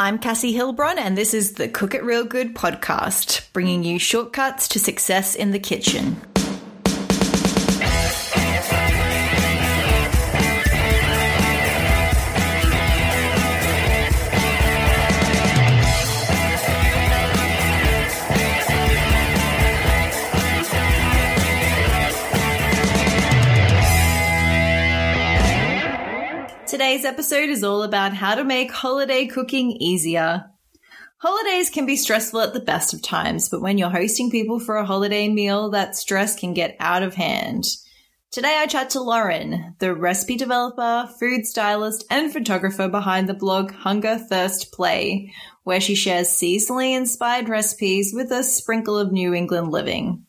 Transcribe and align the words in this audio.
I'm 0.00 0.18
Cassie 0.18 0.54
Hilbron, 0.54 0.96
and 0.96 1.14
this 1.14 1.34
is 1.34 1.52
the 1.52 1.68
Cook 1.68 1.94
It 1.94 2.02
Real 2.02 2.24
Good 2.24 2.54
podcast, 2.54 3.52
bringing 3.52 3.84
you 3.84 3.98
shortcuts 3.98 4.66
to 4.68 4.78
success 4.78 5.34
in 5.34 5.50
the 5.50 5.58
kitchen. 5.58 6.18
Today's 27.00 27.12
episode 27.14 27.48
is 27.48 27.64
all 27.64 27.82
about 27.82 28.12
how 28.12 28.34
to 28.34 28.44
make 28.44 28.70
holiday 28.70 29.24
cooking 29.24 29.70
easier. 29.70 30.50
Holidays 31.16 31.70
can 31.70 31.86
be 31.86 31.96
stressful 31.96 32.42
at 32.42 32.52
the 32.52 32.60
best 32.60 32.92
of 32.92 33.00
times, 33.00 33.48
but 33.48 33.62
when 33.62 33.78
you're 33.78 33.88
hosting 33.88 34.30
people 34.30 34.60
for 34.60 34.76
a 34.76 34.84
holiday 34.84 35.26
meal, 35.26 35.70
that 35.70 35.96
stress 35.96 36.38
can 36.38 36.52
get 36.52 36.76
out 36.78 37.02
of 37.02 37.14
hand. 37.14 37.64
Today 38.30 38.54
I 38.58 38.66
chat 38.66 38.90
to 38.90 39.00
Lauren, 39.00 39.76
the 39.78 39.94
recipe 39.94 40.36
developer, 40.36 41.08
food 41.18 41.46
stylist, 41.46 42.04
and 42.10 42.30
photographer 42.30 42.86
behind 42.86 43.30
the 43.30 43.34
blog 43.34 43.72
Hunger 43.72 44.18
Thirst 44.18 44.70
Play, 44.70 45.32
where 45.64 45.80
she 45.80 45.94
shares 45.94 46.28
seasonally 46.28 46.94
inspired 46.94 47.48
recipes 47.48 48.12
with 48.14 48.30
a 48.30 48.44
sprinkle 48.44 48.98
of 48.98 49.10
New 49.10 49.32
England 49.32 49.70
living. 49.70 50.26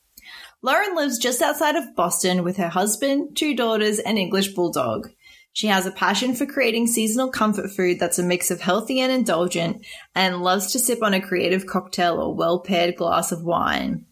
Lauren 0.62 0.96
lives 0.96 1.18
just 1.18 1.42
outside 1.42 1.76
of 1.76 1.98
Boston 1.98 2.46
with 2.46 2.56
her 2.56 2.70
husband, 2.70 3.36
two 3.36 3.54
daughters, 3.54 4.00
and 4.00 4.18
English 4.18 4.54
bulldog. 4.54 5.10
She 5.54 5.68
has 5.68 5.86
a 5.86 5.92
passion 5.92 6.34
for 6.34 6.46
creating 6.46 6.88
seasonal 6.88 7.30
comfort 7.30 7.72
food 7.72 8.00
that's 8.00 8.20
a 8.20 8.24
mix 8.24 8.52
of 8.52 8.62
healthy 8.62 9.00
and 9.00 9.12
indulgent, 9.12 9.86
and 10.16 10.42
loves 10.42 10.72
to 10.72 10.80
sip 10.80 11.04
on 11.04 11.14
a 11.14 11.22
creative 11.22 11.66
cocktail 11.66 12.20
or 12.22 12.34
well 12.34 12.60
paired 12.60 12.96
glass 12.96 13.32
of 13.32 13.44
wine. 13.44 14.06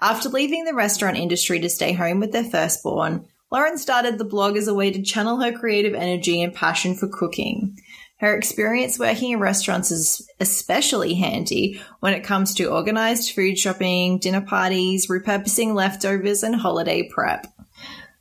After 0.00 0.30
leaving 0.30 0.64
the 0.64 0.74
restaurant 0.74 1.18
industry 1.18 1.60
to 1.60 1.68
stay 1.68 1.92
home 1.92 2.20
with 2.20 2.32
their 2.32 2.44
firstborn, 2.44 3.26
Lauren 3.52 3.76
started 3.76 4.16
the 4.16 4.24
blog 4.24 4.56
as 4.56 4.68
a 4.68 4.74
way 4.74 4.90
to 4.90 5.02
channel 5.02 5.40
her 5.40 5.52
creative 5.52 5.94
energy 5.94 6.40
and 6.40 6.54
passion 6.54 6.94
for 6.94 7.08
cooking. 7.08 7.76
Her 8.20 8.36
experience 8.36 8.98
working 8.98 9.32
in 9.32 9.40
restaurants 9.40 9.90
is 9.90 10.28
especially 10.40 11.14
handy 11.14 11.80
when 12.00 12.14
it 12.14 12.24
comes 12.24 12.54
to 12.54 12.70
organized 12.70 13.32
food 13.32 13.58
shopping, 13.58 14.18
dinner 14.18 14.42
parties, 14.42 15.08
repurposing 15.08 15.74
leftovers, 15.74 16.42
and 16.42 16.54
holiday 16.54 17.08
prep. 17.08 17.46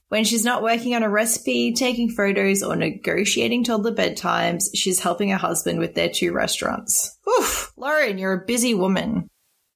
When 0.09 0.23
she's 0.23 0.43
not 0.43 0.63
working 0.63 0.95
on 0.95 1.03
a 1.03 1.09
recipe, 1.09 1.73
taking 1.73 2.09
photos, 2.09 2.63
or 2.63 2.75
negotiating 2.75 3.63
toddler 3.63 3.93
bedtimes, 3.93 4.63
she's 4.73 4.99
helping 4.99 5.29
her 5.29 5.37
husband 5.37 5.77
with 5.77 5.93
their 5.93 6.09
two 6.09 6.33
restaurants. 6.33 7.17
Oof, 7.27 7.71
Lauren, 7.77 8.17
you're 8.17 8.33
a 8.33 8.45
busy 8.45 8.73
woman. 8.73 9.27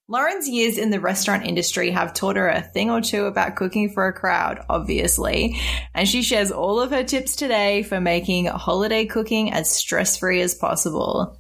Lauren's 0.08 0.50
years 0.50 0.80
in 0.80 0.90
the 0.90 1.00
restaurant 1.00 1.46
industry 1.46 1.92
have 1.92 2.16
taught 2.16 2.36
her 2.36 2.50
a 2.50 2.62
thing 2.62 2.90
or 2.90 3.00
two 3.00 3.26
about 3.26 3.56
cooking 3.56 3.90
for 3.90 4.08
a 4.08 4.14
crowd, 4.14 4.60
obviously, 4.70 5.62
and 5.94 6.10
she 6.10 6.24
shares 6.24 6.52
all 6.52 6.82
of 6.82 6.90
her 6.90 7.04
tips 7.04 7.36
today 7.36 7.84
for 7.84 8.02
making 8.02 8.48
holiday 8.48 9.06
cooking 9.06 9.54
as 9.54 9.70
stress 9.70 10.18
free 10.18 10.42
as 10.42 10.56
possible. 10.56 11.40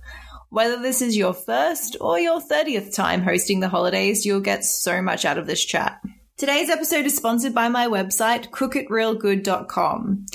Whether 0.50 0.80
this 0.80 1.02
is 1.02 1.18
your 1.18 1.34
first 1.34 1.98
or 2.00 2.20
your 2.20 2.40
30th 2.40 2.94
time 2.96 3.24
hosting 3.24 3.60
the 3.60 3.70
holidays, 3.70 4.24
you'll 4.24 4.40
get 4.40 4.64
so 4.64 5.02
much 5.02 5.26
out 5.26 5.40
of 5.40 5.48
this 5.48 5.66
chat. 5.66 6.00
Today's 6.36 6.72
episode 6.72 7.06
is 7.06 7.16
sponsored 7.16 7.54
by 7.54 7.70
my 7.70 7.86
website, 7.86 8.50
cookitrealgood.com. 8.50 10.26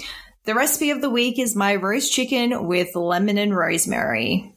The 0.44 0.54
recipe 0.54 0.90
of 0.90 1.00
the 1.00 1.10
week 1.10 1.40
is 1.40 1.56
my 1.56 1.74
roast 1.74 2.12
chicken 2.12 2.68
with 2.68 2.94
lemon 2.94 3.36
and 3.36 3.54
rosemary. 3.54 4.54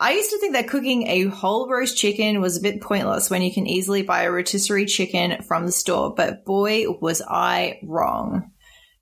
I 0.00 0.14
used 0.14 0.30
to 0.30 0.38
think 0.38 0.54
that 0.54 0.66
cooking 0.66 1.06
a 1.06 1.26
whole 1.26 1.70
roast 1.70 1.96
chicken 1.96 2.40
was 2.40 2.56
a 2.56 2.60
bit 2.60 2.80
pointless 2.80 3.30
when 3.30 3.42
you 3.42 3.54
can 3.54 3.68
easily 3.68 4.02
buy 4.02 4.22
a 4.22 4.32
rotisserie 4.32 4.86
chicken 4.86 5.42
from 5.42 5.66
the 5.66 5.72
store, 5.72 6.14
but 6.16 6.44
boy, 6.44 6.86
was 7.00 7.22
I 7.22 7.78
wrong. 7.84 8.50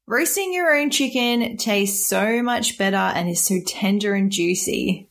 Roasting 0.06 0.52
your 0.52 0.76
own 0.76 0.90
chicken 0.90 1.56
tastes 1.56 2.06
so 2.06 2.42
much 2.42 2.76
better 2.76 2.96
and 2.96 3.30
is 3.30 3.42
so 3.42 3.56
tender 3.66 4.14
and 4.14 4.30
juicy. 4.30 5.09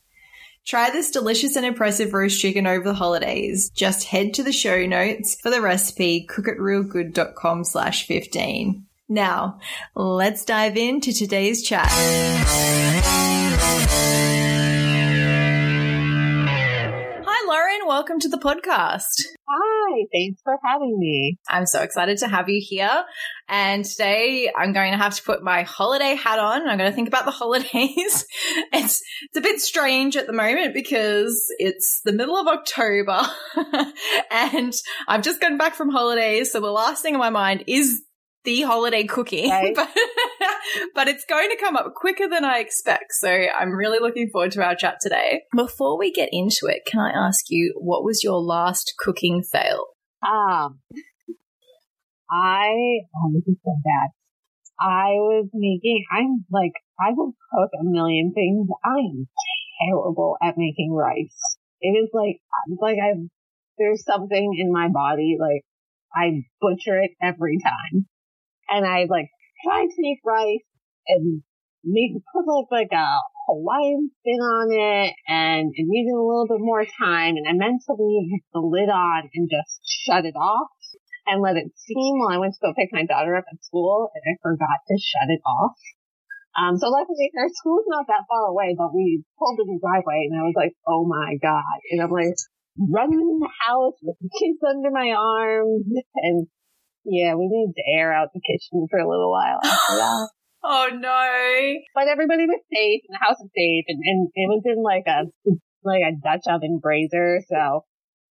Try 0.66 0.90
this 0.90 1.10
delicious 1.10 1.56
and 1.56 1.66
impressive 1.66 2.12
roast 2.12 2.40
chicken 2.40 2.66
over 2.66 2.84
the 2.84 2.94
holidays. 2.94 3.70
Just 3.70 4.04
head 4.04 4.34
to 4.34 4.42
the 4.42 4.52
show 4.52 4.86
notes 4.86 5.34
for 5.40 5.50
the 5.50 5.60
recipe, 5.60 6.26
cookitrealgood.com 6.30 7.64
slash 7.64 8.06
15. 8.06 8.86
Now, 9.08 9.58
let's 9.96 10.44
dive 10.44 10.76
into 10.76 11.12
today's 11.12 11.62
chat. 11.62 11.90
Welcome 18.00 18.20
to 18.20 18.30
the 18.30 18.38
podcast. 18.38 19.26
Hi, 19.46 20.04
thanks 20.10 20.40
for 20.42 20.56
having 20.64 20.98
me. 20.98 21.38
I'm 21.50 21.66
so 21.66 21.82
excited 21.82 22.16
to 22.20 22.28
have 22.28 22.48
you 22.48 22.58
here. 22.66 23.04
And 23.46 23.84
today 23.84 24.50
I'm 24.56 24.72
going 24.72 24.92
to 24.92 24.96
have 24.96 25.16
to 25.16 25.22
put 25.22 25.42
my 25.42 25.64
holiday 25.64 26.14
hat 26.14 26.38
on. 26.38 26.66
I'm 26.66 26.78
going 26.78 26.90
to 26.90 26.96
think 26.96 27.08
about 27.08 27.26
the 27.26 27.30
holidays. 27.30 28.24
it's, 28.72 29.02
it's 29.22 29.36
a 29.36 29.42
bit 29.42 29.60
strange 29.60 30.16
at 30.16 30.26
the 30.26 30.32
moment 30.32 30.72
because 30.72 31.44
it's 31.58 32.00
the 32.02 32.12
middle 32.12 32.38
of 32.38 32.46
October 32.46 33.20
and 34.30 34.72
I've 35.06 35.20
just 35.20 35.38
gotten 35.38 35.58
back 35.58 35.74
from 35.74 35.90
holidays. 35.90 36.52
So 36.52 36.60
the 36.60 36.70
last 36.70 37.02
thing 37.02 37.12
on 37.12 37.20
my 37.20 37.28
mind 37.28 37.64
is 37.66 38.02
the 38.44 38.62
holiday 38.62 39.04
cooking, 39.04 39.50
Right. 39.50 39.74
but, 39.76 39.90
but 40.94 41.08
it's 41.08 41.24
going 41.24 41.50
to 41.50 41.56
come 41.56 41.76
up 41.76 41.94
quicker 41.94 42.28
than 42.28 42.44
I 42.44 42.58
expect. 42.58 43.12
So 43.12 43.28
I'm 43.28 43.70
really 43.70 43.98
looking 44.00 44.30
forward 44.30 44.52
to 44.52 44.62
our 44.62 44.74
chat 44.74 44.98
today. 45.00 45.42
Before 45.54 45.98
we 45.98 46.12
get 46.12 46.28
into 46.32 46.66
it, 46.66 46.82
can 46.86 47.00
I 47.00 47.10
ask 47.10 47.46
you, 47.48 47.74
what 47.78 48.04
was 48.04 48.22
your 48.22 48.40
last 48.40 48.94
cooking 48.98 49.42
fail? 49.42 49.86
Um, 50.22 50.80
I, 52.30 53.00
oh, 53.16 53.32
this 53.32 53.46
is 53.46 53.56
so 53.64 53.74
bad. 53.84 54.10
I 54.80 55.12
was 55.16 55.48
making, 55.52 56.04
I'm 56.10 56.44
like, 56.50 56.72
I 56.98 57.12
will 57.12 57.32
cook 57.52 57.70
a 57.78 57.84
million 57.84 58.32
things. 58.34 58.68
I'm 58.84 59.28
terrible 59.82 60.36
at 60.42 60.54
making 60.56 60.92
rice. 60.92 61.56
It 61.80 61.90
is 61.90 62.10
like, 62.12 62.40
like 62.80 62.96
I, 63.02 63.14
there's 63.78 64.04
something 64.04 64.56
in 64.58 64.72
my 64.72 64.88
body, 64.88 65.36
like, 65.40 65.62
I 66.14 66.44
butcher 66.60 67.00
it 67.00 67.12
every 67.22 67.58
time. 67.58 68.06
And 68.68 68.86
I 68.86 69.06
like 69.08 69.28
to 69.64 69.98
make 69.98 70.20
rice 70.24 70.66
and 71.08 71.42
make, 71.84 72.12
put 72.32 72.44
like, 72.70 72.92
a 72.92 73.06
Hawaiian 73.50 74.10
spin 74.20 74.38
on 74.38 74.68
it 74.70 75.10
and 75.26 75.72
it 75.74 75.86
needed 75.88 76.14
a 76.14 76.22
little 76.22 76.46
bit 76.46 76.62
more 76.62 76.86
time 76.86 77.34
and 77.34 77.48
I 77.48 77.52
mentally 77.52 78.22
leave 78.22 78.46
the 78.54 78.62
lid 78.62 78.88
on 78.88 79.26
and 79.34 79.50
just 79.50 79.82
shut 79.82 80.24
it 80.24 80.38
off 80.38 80.70
and 81.26 81.42
let 81.42 81.56
it 81.56 81.74
steam 81.74 82.22
while 82.22 82.30
I 82.30 82.38
went 82.38 82.54
to 82.54 82.62
go 82.62 82.74
pick 82.78 82.90
my 82.92 83.04
daughter 83.04 83.34
up 83.34 83.44
at 83.50 83.64
school 83.64 84.10
and 84.14 84.22
I 84.22 84.38
forgot 84.38 84.78
to 84.86 84.96
shut 84.98 85.34
it 85.34 85.42
off. 85.42 85.74
Um, 86.58 86.78
so 86.78 86.90
luckily 86.90 87.30
her 87.34 87.48
school's 87.50 87.86
not 87.86 88.06
that 88.06 88.26
far 88.30 88.50
away, 88.50 88.74
but 88.78 88.94
we 88.94 89.22
pulled 89.38 89.58
in 89.62 89.74
the 89.74 89.80
driveway 89.82 90.30
and 90.30 90.38
I 90.38 90.46
was 90.46 90.54
like, 90.56 90.74
oh 90.86 91.06
my 91.06 91.34
God. 91.42 91.78
And 91.90 92.02
I'm 92.02 92.10
like 92.10 92.38
running 92.78 93.18
in 93.18 93.38
the 93.38 93.54
house 93.66 93.98
with 94.02 94.18
the 94.20 94.30
kids 94.30 94.62
under 94.62 94.90
my 94.90 95.10
arms 95.10 95.86
and 96.22 96.46
yeah, 97.04 97.34
we 97.34 97.48
needed 97.48 97.74
to 97.76 97.98
air 97.98 98.12
out 98.12 98.28
the 98.34 98.40
kitchen 98.40 98.86
for 98.90 98.98
a 98.98 99.08
little 99.08 99.30
while 99.30 99.60
after 99.62 99.94
that. 99.96 100.28
Oh 100.62 100.88
no. 100.92 101.74
But 101.94 102.08
everybody 102.08 102.44
was 102.44 102.60
safe 102.72 103.02
and 103.08 103.14
the 103.14 103.24
house 103.24 103.38
was 103.40 103.50
safe 103.56 103.84
and, 103.88 104.00
and 104.04 104.28
it 104.34 104.48
was 104.48 104.62
in 104.64 104.82
like 104.82 105.04
a, 105.06 105.24
like 105.84 106.02
a 106.02 106.12
Dutch 106.20 106.44
oven 106.48 106.80
brazier. 106.82 107.40
So 107.48 107.84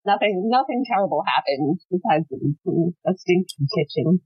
nothing, 0.04 0.48
nothing 0.50 0.84
terrible 0.86 1.24
happened 1.26 1.80
besides 1.90 2.26
a 3.06 3.12
stinky 3.16 3.66
kitchen. 3.74 4.20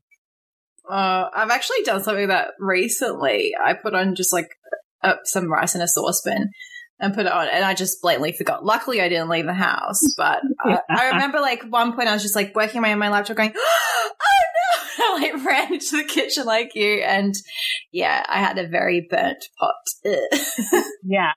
Uh, 0.89 1.31
I've 1.33 1.51
actually 1.51 1.83
done 1.85 2.03
something 2.03 2.29
that 2.29 2.49
recently. 2.59 3.55
I 3.63 3.75
put 3.75 3.95
on 3.95 4.17
just 4.17 4.33
like 4.33 4.49
uh, 5.03 5.15
some 5.25 5.51
rice 5.51 5.75
in 5.75 5.81
a 5.81 5.89
saucepan 5.89 6.51
and 6.99 7.15
put 7.15 7.27
it 7.27 7.33
on, 7.33 7.49
and 7.49 7.65
I 7.65 7.75
just 7.75 8.03
blatantly 8.03 8.33
forgot. 8.33 8.65
Luckily, 8.65 9.01
I 9.01 9.09
didn't 9.09 9.29
leave 9.29 9.47
the 9.47 9.55
house, 9.55 10.01
but 10.17 10.41
I, 10.65 10.79
I 10.89 11.09
remember 11.13 11.41
like 11.41 11.63
one 11.63 11.95
point 11.95 12.09
I 12.09 12.13
was 12.13 12.23
just 12.23 12.37
like 12.37 12.55
working 12.55 12.79
away 12.79 12.93
on 12.93 12.99
my 12.99 13.11
laptop, 13.11 13.37
going, 13.37 13.53
"Oh 13.57 13.59
no!" 13.61 13.92
I 15.15 15.33
ran 15.45 15.75
into 15.75 15.97
the 15.97 16.05
kitchen 16.05 16.45
like 16.45 16.75
you, 16.75 17.03
and 17.03 17.35
yeah, 17.91 18.25
I 18.29 18.39
had 18.39 18.59
a 18.59 18.69
very 18.69 19.07
burnt 19.09 19.45
pot. 19.59 19.75
Yeah. 21.05 21.33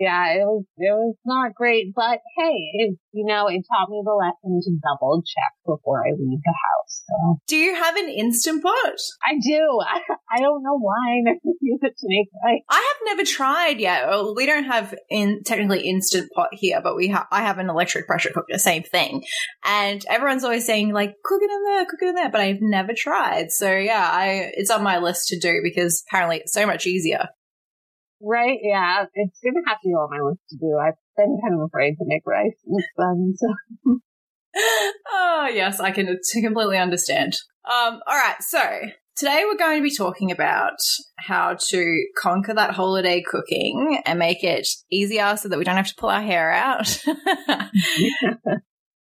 Yeah, 0.00 0.32
it 0.32 0.44
was, 0.48 0.64
it 0.78 0.96
was 0.96 1.14
not 1.26 1.54
great, 1.54 1.92
but 1.94 2.20
hey, 2.38 2.56
it, 2.72 2.96
you 3.12 3.26
know, 3.26 3.48
it 3.48 3.60
taught 3.68 3.90
me 3.90 4.00
the 4.02 4.16
lesson 4.16 4.58
to 4.64 4.70
double 4.80 5.20
check 5.20 5.52
before 5.66 6.00
I 6.06 6.12
leave 6.12 6.40
the 6.42 6.54
house. 6.54 7.04
So 7.04 7.38
Do 7.46 7.56
you 7.56 7.74
have 7.74 7.96
an 7.96 8.08
instant 8.08 8.62
pot? 8.62 8.96
I 9.22 9.34
do. 9.46 9.78
I, 9.86 10.00
I 10.36 10.40
don't 10.40 10.62
know 10.62 10.78
why 10.78 10.94
I 10.94 11.20
never 11.20 11.38
use 11.60 11.80
it 11.82 11.98
to 11.98 12.06
make 12.08 12.28
rice. 12.42 12.62
I 12.70 12.76
have 12.76 13.14
never 13.14 13.28
tried 13.28 13.78
yet. 13.78 14.08
Well, 14.08 14.34
we 14.34 14.46
don't 14.46 14.64
have 14.64 14.94
in 15.10 15.42
technically 15.44 15.86
instant 15.86 16.30
pot 16.34 16.48
here, 16.52 16.80
but 16.82 16.96
we 16.96 17.08
have. 17.08 17.26
I 17.30 17.42
have 17.42 17.58
an 17.58 17.68
electric 17.68 18.06
pressure 18.06 18.30
cooker, 18.32 18.56
same 18.56 18.84
thing. 18.84 19.22
And 19.66 20.02
everyone's 20.08 20.44
always 20.44 20.64
saying 20.64 20.94
like, 20.94 21.14
cook 21.22 21.42
it 21.42 21.50
in 21.50 21.64
there, 21.64 21.84
cook 21.84 22.00
it 22.00 22.08
in 22.08 22.14
there, 22.14 22.30
but 22.30 22.40
I've 22.40 22.62
never 22.62 22.94
tried. 22.96 23.50
So 23.50 23.70
yeah, 23.70 24.08
I 24.10 24.50
it's 24.54 24.70
on 24.70 24.82
my 24.82 24.96
list 24.96 25.28
to 25.28 25.38
do 25.38 25.60
because 25.62 26.02
apparently 26.08 26.38
it's 26.38 26.54
so 26.54 26.66
much 26.66 26.86
easier. 26.86 27.28
Right? 28.22 28.58
Yeah, 28.62 29.06
it's 29.14 29.40
gonna 29.42 29.64
have 29.66 29.80
to 29.80 29.88
be 29.88 29.94
on 29.94 30.10
my 30.10 30.28
list 30.28 30.40
to 30.50 30.56
do. 30.56 30.76
I've 30.76 30.94
been 31.16 31.38
kind 31.42 31.54
of 31.54 31.66
afraid 31.66 31.96
to 31.98 32.04
make 32.06 32.26
rice 32.26 32.58
with 32.66 32.84
them, 32.96 33.34
so. 33.36 34.00
oh 35.10 35.48
yes, 35.52 35.80
I 35.80 35.90
can 35.90 36.18
completely 36.32 36.78
understand. 36.78 37.34
Um, 37.64 38.00
all 38.06 38.16
right, 38.16 38.36
so 38.40 38.62
today 39.16 39.44
we're 39.46 39.56
going 39.56 39.78
to 39.78 39.82
be 39.82 39.94
talking 39.94 40.30
about 40.30 40.78
how 41.18 41.56
to 41.68 42.04
conquer 42.16 42.54
that 42.54 42.74
holiday 42.74 43.22
cooking 43.22 44.00
and 44.06 44.18
make 44.18 44.42
it 44.42 44.66
easier 44.90 45.36
so 45.36 45.48
that 45.48 45.58
we 45.58 45.64
don't 45.64 45.76
have 45.76 45.88
to 45.88 45.94
pull 45.94 46.08
our 46.08 46.22
hair 46.22 46.50
out. 46.50 47.04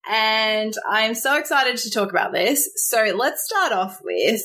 and 0.09 0.73
I'm 0.89 1.15
so 1.15 1.37
excited 1.37 1.77
to 1.77 1.91
talk 1.91 2.11
about 2.11 2.31
this. 2.31 2.69
So 2.77 3.03
let's 3.15 3.43
start 3.43 3.73
off 3.73 3.99
with 4.03 4.41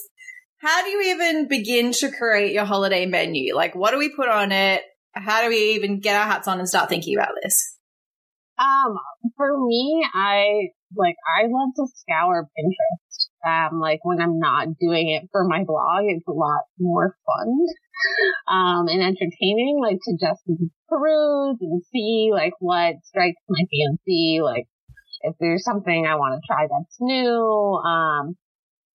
how 0.61 0.85
do 0.85 0.91
you 0.91 1.15
even 1.15 1.49
begin 1.49 1.93
to 1.93 2.11
create 2.11 2.53
your 2.53 2.67
holiday 2.67 3.07
menu? 3.07 3.55
Like, 3.55 3.75
what 3.75 3.93
do 3.93 3.99
we 3.99 4.15
put 4.15 4.29
on 4.29 4.53
it? 4.53 4.83
How 5.12 5.43
do 5.43 5.49
we 5.49 5.75
even 5.75 6.01
get 6.01 6.17
our 6.17 6.27
hats 6.27 6.47
on 6.47 6.59
and 6.59 6.69
start 6.69 6.89
thinking 6.89 7.17
about 7.17 7.33
this? 7.43 7.77
Um, 8.59 8.99
for 9.37 9.57
me, 9.67 10.07
I 10.15 10.69
like 10.95 11.17
I 11.39 11.47
love 11.49 11.71
to 11.77 11.87
scour 11.95 12.47
Pinterest. 12.59 13.71
Um, 13.73 13.81
like 13.81 14.01
when 14.05 14.21
I'm 14.21 14.39
not 14.39 14.77
doing 14.79 15.09
it 15.09 15.31
for 15.33 15.45
my 15.45 15.65
blog, 15.65 16.05
it's 16.05 16.29
a 16.29 16.33
lot 16.33 16.65
more 16.79 17.17
fun, 17.25 17.67
um, 18.55 18.89
and 18.89 19.03
entertaining. 19.03 19.79
Like 19.81 19.97
to 20.05 20.17
just 20.21 20.43
peruse 20.91 21.56
and 21.63 21.83
see 21.91 22.31
like 22.33 22.53
what 22.61 22.97
strikes 23.05 23.41
my 23.49 23.63
fancy. 23.63 24.41
Like 24.43 24.67
if 25.23 25.37
there's 25.41 25.65
something 25.65 26.06
I 26.06 26.17
want 26.17 26.35
to 26.35 26.47
try 26.47 26.67
that's 26.67 26.97
new. 27.01 27.81
Um, 27.83 28.37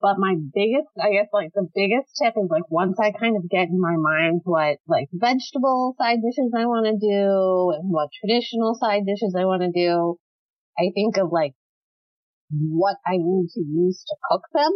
but 0.02 0.20
my 0.20 0.36
biggest, 0.36 0.90
I 1.02 1.12
guess 1.12 1.28
like 1.34 1.52
the 1.54 1.68
biggest 1.74 2.14
tip 2.22 2.34
is 2.38 2.50
like 2.50 2.70
once 2.70 3.00
I 3.00 3.12
kind 3.12 3.38
of 3.38 3.50
get 3.50 3.70
in 3.70 3.80
my 3.80 3.96
mind 3.98 4.42
what 4.44 4.78
like 4.88 5.08
vegetable 5.14 5.96
side 5.98 6.20
dishes 6.22 6.54
I 6.56 6.66
want 6.66 6.86
to 6.86 7.00
do 7.00 7.74
and 7.80 7.90
what 7.90 8.10
traditional 8.20 8.76
side 8.76 9.04
dishes 9.06 9.36
I 9.38 9.46
want 9.46 9.64
to 9.64 9.72
do, 9.72 10.18
I 10.78 10.92
think 10.94 11.18
of 11.18 11.32
like 11.32 11.54
what 12.52 12.98
I 13.08 13.18
need 13.18 13.48
to 13.56 13.62
use 13.62 14.04
to 14.08 14.16
cook 14.30 14.44
them 14.54 14.72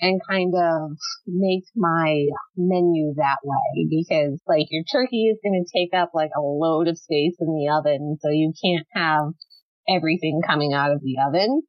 and 0.00 0.20
kind 0.28 0.52
of 0.54 0.98
make 1.26 1.64
my 1.76 2.26
menu 2.56 3.14
that 3.16 3.38
way 3.44 3.86
because 3.88 4.40
like 4.46 4.66
your 4.70 4.82
turkey 4.90 5.26
is 5.26 5.38
going 5.42 5.64
to 5.64 5.70
take 5.72 5.94
up 5.94 6.10
like 6.12 6.30
a 6.36 6.42
load 6.42 6.88
of 6.88 6.98
space 6.98 7.36
in 7.38 7.46
the 7.46 7.72
oven. 7.72 8.18
So 8.20 8.28
you 8.30 8.52
can't 8.62 8.86
have 8.92 9.32
everything 9.88 10.42
coming 10.46 10.72
out 10.72 10.90
of 10.90 11.00
the 11.00 11.16
oven 11.26 11.62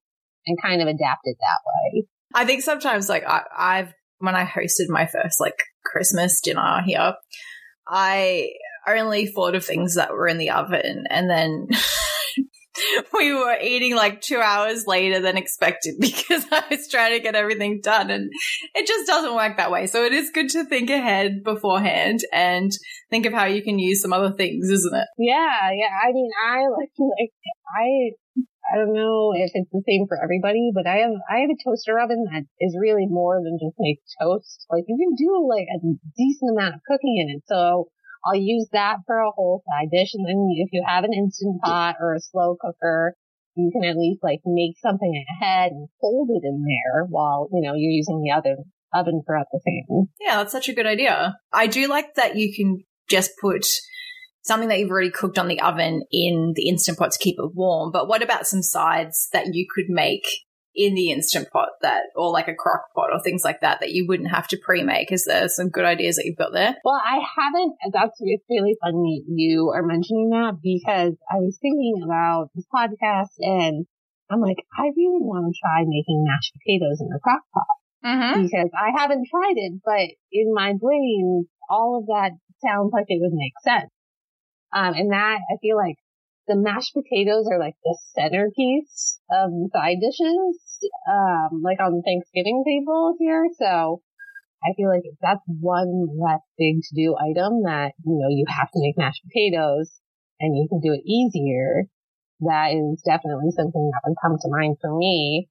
and 0.48 0.62
kind 0.62 0.82
of 0.82 0.88
adapt 0.88 1.22
it 1.24 1.38
that 1.40 1.62
way. 1.66 2.08
I 2.36 2.46
think 2.46 2.62
sometimes 2.62 3.10
like 3.10 3.24
I, 3.28 3.42
I've, 3.58 3.94
when 4.20 4.36
I 4.36 4.46
hosted 4.46 4.90
my 4.90 5.08
first 5.08 5.40
like 5.40 5.58
Christmas 5.86 6.42
dinner 6.42 6.82
here, 6.86 7.14
I 7.88 8.50
only 8.88 9.28
thought 9.28 9.56
of 9.56 9.66
things 9.66 9.96
that 9.96 10.12
were 10.12 10.28
in 10.28 10.38
the 10.38 10.52
oven 10.52 11.06
and 11.10 11.30
then 11.30 11.68
we 13.14 13.34
were 13.34 13.58
eating 13.62 13.96
like 13.96 14.22
two 14.22 14.40
hours 14.40 14.86
later 14.86 15.20
than 15.20 15.38
expected 15.38 15.96
because 16.00 16.46
I 16.52 16.64
was 16.70 16.88
trying 16.90 17.14
to 17.14 17.20
get 17.20 17.36
everything 17.36 17.80
done 17.82 18.10
and 18.10 18.30
it 18.74 18.88
just 18.88 19.08
doesn't 19.08 19.36
work 19.36 19.58
that 19.58 19.72
way. 19.72 19.88
So 19.88 20.04
it 20.04 20.14
is 20.14 20.31
good 20.31 20.50
to 20.50 20.66
think 20.66 20.90
ahead 20.90 21.44
beforehand 21.44 22.20
and 22.31 22.72
think 23.10 23.26
of 23.26 23.34
how 23.34 23.46
you 23.46 23.64
can 23.64 23.80
use 23.80 24.02
some 24.02 24.14
other 24.14 24.34
things, 24.34 24.70
isn't 24.70 24.96
it? 24.96 25.08
Yeah, 25.18 25.72
yeah. 25.74 25.90
I 26.04 26.12
mean, 26.12 26.30
I 26.46 26.68
like, 26.68 26.90
like, 27.00 27.31
I, 27.78 28.12
I 28.72 28.78
don't 28.78 28.94
know 28.94 29.34
if 29.36 29.52
it's 29.54 29.72
the 29.72 29.84
same 29.86 30.08
for 30.08 30.18
everybody, 30.22 30.72
but 30.74 30.88
I 30.88 31.06
have, 31.06 31.14
I 31.30 31.46
have 31.46 31.54
a 31.54 31.62
toaster 31.64 32.00
oven 32.00 32.26
that 32.32 32.44
is 32.60 32.78
really 32.80 33.06
more 33.06 33.38
than 33.44 33.60
just 33.62 33.78
make 33.78 34.00
toast. 34.20 34.66
Like 34.70 34.86
you 34.88 34.98
can 34.98 35.14
do 35.14 35.46
like 35.48 35.68
a 35.70 35.80
decent 36.18 36.58
amount 36.58 36.76
of 36.76 36.82
cooking 36.88 37.22
in 37.22 37.36
it. 37.38 37.44
So 37.46 37.90
I'll 38.26 38.36
use 38.36 38.68
that 38.74 39.06
for 39.06 39.20
a 39.20 39.32
whole 39.32 39.64
side 39.70 39.90
dish. 39.92 40.12
And 40.16 40.26
then 40.26 40.50
if 40.58 40.70
you 40.74 40.84
have 40.86 41.04
an 41.04 41.14
instant 41.14 41.62
pot 41.62 41.98
or 42.00 42.16
a 42.16 42.20
slow 42.20 42.58
cooker, 42.60 43.14
you 43.56 43.72
can 43.72 43.88
at 43.88 43.98
least 43.98 44.24
like 44.24 44.42
make 44.46 44.78
something 44.82 45.14
ahead 45.14 45.72
and 45.72 45.88
hold 46.02 46.30
it 46.32 46.42
in 46.44 46.66
there 46.66 47.06
while, 47.06 47.48
you 47.54 47.62
know, 47.62 47.74
you're 47.76 47.92
using 47.92 48.22
the 48.22 48.32
oven 48.32 48.66
oven 48.94 49.22
for 49.26 49.38
other 49.38 49.60
things. 49.64 50.08
Yeah, 50.20 50.38
that's 50.38 50.52
such 50.52 50.70
a 50.70 50.74
good 50.74 50.88
idea. 50.88 51.38
I 51.54 51.68
do 51.68 51.88
like 51.88 52.16
that 52.16 52.36
you 52.36 52.54
can 52.56 52.84
just 53.10 53.32
put 53.40 53.66
something 54.45 54.69
that 54.69 54.77
you've 54.77 54.92
already 54.92 55.09
cooked 55.09 55.39
on 55.39 55.47
the 55.47 55.59
oven 55.59 56.03
in 56.12 56.53
the 56.56 56.69
instant 56.69 57.00
pot 57.00 57.12
to 57.12 57.19
keep 57.19 57.36
it 57.39 57.56
warm. 57.56 57.92
But 57.92 58.07
what 58.07 58.21
about 58.21 58.45
some 58.45 58.62
sides 58.62 59.27
that 59.33 59.47
you 59.53 59.65
could 59.74 59.89
make 59.89 60.27
in 60.75 60.94
the 60.94 61.09
instant 61.09 61.50
pot 61.51 61.69
that, 61.81 62.03
or 62.15 62.31
like 62.31 62.47
a 62.47 62.53
crock 62.53 62.94
pot 62.94 63.09
or 63.12 63.19
things 63.24 63.44
like 63.44 63.62
that, 63.62 63.80
that 63.80 63.92
you 63.92 64.06
wouldn't 64.07 64.30
have 64.30 64.47
to 64.50 64.57
pre-make? 64.57 65.12
Is 65.12 65.25
there 65.25 65.47
some 65.50 65.69
good 65.69 65.86
ideas 65.86 66.18
that 66.18 66.25
you've 66.25 66.38
got 66.38 66.53
there? 66.53 66.75
Well, 66.83 67.01
I 67.03 67.19
haven't, 67.36 67.74
that's, 67.92 68.18
it's 68.19 68.44
really 68.47 68.75
funny 68.83 69.24
you 69.27 69.71
are 69.74 69.83
mentioning 69.83 70.30
that 70.30 70.59
because 70.62 71.15
I 71.31 71.38
was 71.38 71.57
thinking 71.59 72.01
about 72.06 72.50
this 72.53 72.65
podcast 72.74 73.33
and 73.39 73.88
I'm 74.30 74.42
like, 74.42 74.57
I 74.77 74.94
really 74.95 75.25
want 75.25 75.47
to 75.47 75.59
try 75.59 75.81
making 75.88 76.24
mashed 76.27 76.53
potatoes 76.53 77.01
in 77.01 77.09
a 77.15 77.19
crock 77.19 77.42
pot. 77.53 77.63
Mm-hmm. 78.06 78.44
Because 78.44 78.69
I 78.77 78.92
haven't 78.95 79.27
tried 79.31 79.56
it, 79.56 79.81
but 79.83 80.13
in 80.31 80.53
my 80.53 80.74
brain, 80.80 81.47
all 81.68 81.97
of 81.97 82.06
that 82.07 82.38
sounds 82.63 82.92
like 82.94 83.06
it 83.07 83.19
would 83.19 83.33
make 83.33 83.53
sense. 83.63 83.89
Um, 84.75 84.94
and 84.94 85.12
that 85.12 85.39
I 85.39 85.56
feel 85.62 85.77
like 85.77 85.95
the 86.48 86.57
mashed 86.57 86.94
potatoes 86.94 87.48
are 87.50 87.57
like 87.57 87.75
the 87.83 87.98
centerpiece 88.13 89.19
of 89.31 89.50
side 89.72 89.98
dishes, 90.01 90.60
um, 91.10 91.62
like 91.63 91.80
on 91.80 92.04
Thanksgiving 92.04 92.63
tables 92.68 93.16
here. 93.18 93.48
So 93.57 94.01
I 94.63 94.74
feel 94.75 94.89
like 94.89 95.04
that's 95.22 95.42
one 95.48 96.07
less 96.19 96.42
big 96.57 96.81
to 96.83 96.95
do 96.95 97.16
item 97.16 97.63
that, 97.63 97.94
you 98.04 98.19
know, 98.19 98.27
you 98.30 98.45
have 98.50 98.69
to 98.72 98.80
make 98.81 98.98
mashed 98.98 99.24
potatoes 99.24 100.00
and 100.39 100.56
you 100.56 100.68
can 100.68 100.81
do 100.81 100.94
it 100.94 101.07
easier. 101.07 101.86
That 102.42 102.75
is 102.75 103.01
definitely 103.01 103.51
something 103.56 103.92
that 103.94 104.01
would 104.06 104.18
come 104.21 104.38
to 104.38 104.50
mind 104.50 104.78
for 104.81 104.95
me. 104.95 105.48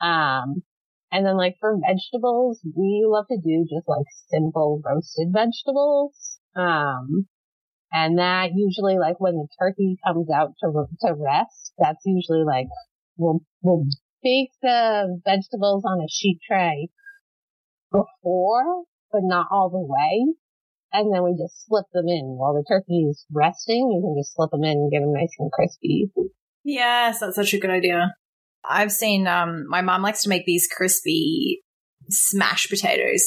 Um, 0.00 0.62
and 1.10 1.26
then 1.26 1.36
like 1.36 1.56
for 1.58 1.76
vegetables, 1.76 2.60
we 2.64 3.04
love 3.04 3.26
to 3.28 3.36
do 3.36 3.66
just 3.68 3.88
like 3.88 4.06
simple 4.28 4.80
roasted 4.86 5.32
vegetables. 5.32 6.38
Um, 6.54 7.26
and 7.92 8.18
that 8.18 8.50
usually 8.54 8.98
like 8.98 9.18
when 9.18 9.34
the 9.34 9.48
turkey 9.58 9.96
comes 10.06 10.28
out 10.30 10.52
to, 10.60 10.86
to 11.02 11.14
rest, 11.14 11.72
that's 11.78 12.02
usually 12.04 12.44
like 12.44 12.66
we'll, 13.16 13.40
we'll 13.62 13.84
bake 14.22 14.50
the 14.62 15.20
vegetables 15.24 15.84
on 15.84 16.00
a 16.00 16.08
sheet 16.08 16.38
tray 16.46 16.88
before, 17.90 18.84
but 19.10 19.22
not 19.24 19.46
all 19.50 19.70
the 19.70 19.78
way. 19.78 20.34
And 20.92 21.14
then 21.14 21.22
we 21.22 21.32
just 21.32 21.66
slip 21.66 21.86
them 21.92 22.08
in 22.08 22.36
while 22.36 22.54
the 22.54 22.64
turkey 22.66 23.06
is 23.08 23.24
resting. 23.32 23.90
You 23.92 24.00
can 24.02 24.16
just 24.20 24.34
slip 24.34 24.50
them 24.50 24.64
in 24.64 24.72
and 24.72 24.90
get 24.90 25.00
them 25.00 25.12
nice 25.12 25.34
and 25.38 25.50
crispy. 25.52 26.10
Yes, 26.64 27.20
that's 27.20 27.36
such 27.36 27.54
a 27.54 27.58
good 27.58 27.70
idea. 27.70 28.14
I've 28.68 28.92
seen, 28.92 29.26
um, 29.26 29.66
my 29.68 29.80
mom 29.82 30.02
likes 30.02 30.22
to 30.22 30.28
make 30.28 30.46
these 30.46 30.68
crispy 30.68 31.62
smash 32.10 32.68
potatoes. 32.68 33.22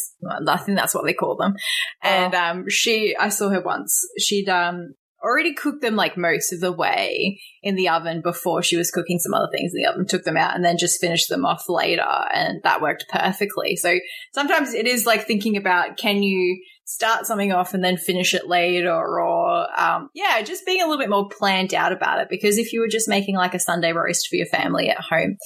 I 0.47 0.57
think 0.57 0.77
that's 0.77 0.93
what 0.93 1.05
they 1.05 1.13
call 1.13 1.35
them. 1.35 1.55
And 2.01 2.35
um, 2.35 2.65
she, 2.69 3.15
I 3.17 3.29
saw 3.29 3.49
her 3.49 3.61
once. 3.61 3.99
She'd 4.19 4.49
um, 4.49 4.93
already 5.23 5.53
cooked 5.53 5.81
them 5.81 5.95
like 5.95 6.17
most 6.17 6.51
of 6.51 6.59
the 6.59 6.71
way 6.71 7.39
in 7.61 7.75
the 7.75 7.89
oven 7.89 8.21
before 8.21 8.61
she 8.61 8.75
was 8.75 8.91
cooking 8.91 9.19
some 9.19 9.33
other 9.33 9.49
things 9.51 9.71
in 9.73 9.81
the 9.81 9.89
oven, 9.89 10.05
took 10.05 10.23
them 10.23 10.37
out 10.37 10.55
and 10.55 10.65
then 10.65 10.77
just 10.77 10.99
finished 10.99 11.29
them 11.29 11.45
off 11.45 11.69
later. 11.69 12.01
And 12.33 12.61
that 12.63 12.81
worked 12.81 13.05
perfectly. 13.09 13.75
So 13.77 13.97
sometimes 14.33 14.73
it 14.73 14.85
is 14.85 15.05
like 15.05 15.25
thinking 15.25 15.55
about 15.55 15.97
can 15.97 16.21
you 16.21 16.61
start 16.85 17.25
something 17.25 17.53
off 17.53 17.73
and 17.73 17.83
then 17.83 17.95
finish 17.95 18.33
it 18.33 18.47
later 18.47 18.93
or, 18.93 19.79
um, 19.79 20.09
yeah, 20.13 20.41
just 20.41 20.65
being 20.65 20.81
a 20.81 20.85
little 20.85 20.99
bit 20.99 21.09
more 21.09 21.29
planned 21.29 21.73
out 21.73 21.93
about 21.93 22.19
it. 22.19 22.27
Because 22.29 22.57
if 22.57 22.73
you 22.73 22.81
were 22.81 22.89
just 22.89 23.07
making 23.07 23.35
like 23.35 23.53
a 23.53 23.59
Sunday 23.59 23.93
roast 23.93 24.27
for 24.27 24.35
your 24.35 24.45
family 24.47 24.89
at 24.89 24.99
home, 24.99 25.37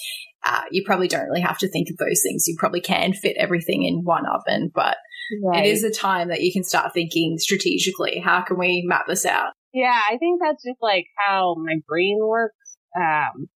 uh, 0.45 0.61
you 0.71 0.83
probably 0.85 1.07
don't 1.07 1.25
really 1.25 1.41
have 1.41 1.57
to 1.59 1.69
think 1.69 1.89
of 1.89 1.97
those 1.97 2.21
things. 2.23 2.47
You 2.47 2.55
probably 2.57 2.81
can 2.81 3.13
fit 3.13 3.35
everything 3.37 3.83
in 3.83 4.03
one 4.03 4.25
oven, 4.25 4.71
but 4.73 4.97
right. 5.43 5.65
it 5.65 5.69
is 5.69 5.83
a 5.83 5.91
time 5.91 6.29
that 6.29 6.41
you 6.41 6.53
can 6.53 6.63
start 6.63 6.93
thinking 6.93 7.37
strategically. 7.37 8.19
How 8.23 8.41
can 8.41 8.57
we 8.57 8.83
map 8.85 9.05
this 9.07 9.25
out? 9.25 9.53
Yeah, 9.73 9.99
I 10.09 10.17
think 10.17 10.41
that's 10.41 10.63
just 10.63 10.79
like 10.81 11.05
how 11.17 11.55
my 11.57 11.75
brain 11.87 12.19
works. 12.21 12.77
Um, 12.95 13.47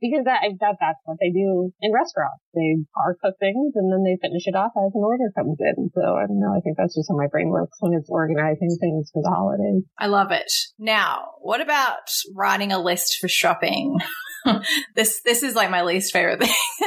because 0.00 0.24
that, 0.24 0.40
that 0.60 0.76
that's 0.80 0.98
what 1.04 1.18
they 1.20 1.30
do 1.30 1.72
in 1.80 1.92
restaurants. 1.92 2.40
They 2.54 2.80
are 2.96 3.16
cook 3.22 3.36
things 3.38 3.72
and 3.76 3.92
then 3.92 4.02
they 4.02 4.16
finish 4.20 4.46
it 4.46 4.56
off 4.56 4.72
as 4.76 4.92
an 4.94 5.04
order 5.04 5.30
comes 5.36 5.58
in. 5.60 5.90
So 5.94 6.16
I 6.16 6.26
don't 6.26 6.40
know. 6.40 6.56
I 6.56 6.60
think 6.60 6.76
that's 6.78 6.94
just 6.94 7.08
how 7.10 7.16
my 7.16 7.28
brain 7.28 7.50
works 7.50 7.76
when 7.80 7.92
it's 7.92 8.08
organizing 8.08 8.76
things 8.80 9.10
for 9.12 9.22
the 9.22 9.30
holidays. 9.30 9.84
I 9.98 10.06
love 10.06 10.32
it. 10.32 10.50
Now, 10.78 11.36
what 11.40 11.60
about 11.60 12.08
writing 12.34 12.72
a 12.72 12.78
list 12.78 13.18
for 13.20 13.28
shopping? 13.28 13.98
this 14.96 15.20
this 15.24 15.42
is 15.42 15.54
like 15.54 15.70
my 15.70 15.82
least 15.82 16.12
favorite 16.12 16.40
thing. 16.40 16.54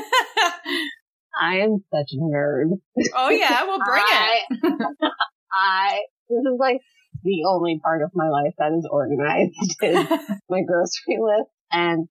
I 1.41 1.57
am 1.57 1.83
such 1.93 2.11
a 2.13 2.17
nerd. 2.17 2.77
Oh 3.15 3.29
yeah, 3.29 3.63
well 3.63 3.79
bring 3.83 4.03
I, 4.05 4.39
it. 4.49 4.59
I 5.51 5.99
this 6.29 6.39
is 6.39 6.57
like 6.59 6.77
the 7.23 7.45
only 7.47 7.79
part 7.83 8.01
of 8.01 8.11
my 8.13 8.29
life 8.29 8.53
that 8.57 8.73
is 8.77 8.87
organized 8.89 9.53
is 9.81 10.07
my 10.49 10.61
grocery 10.61 11.19
list 11.19 11.49
and 11.71 12.07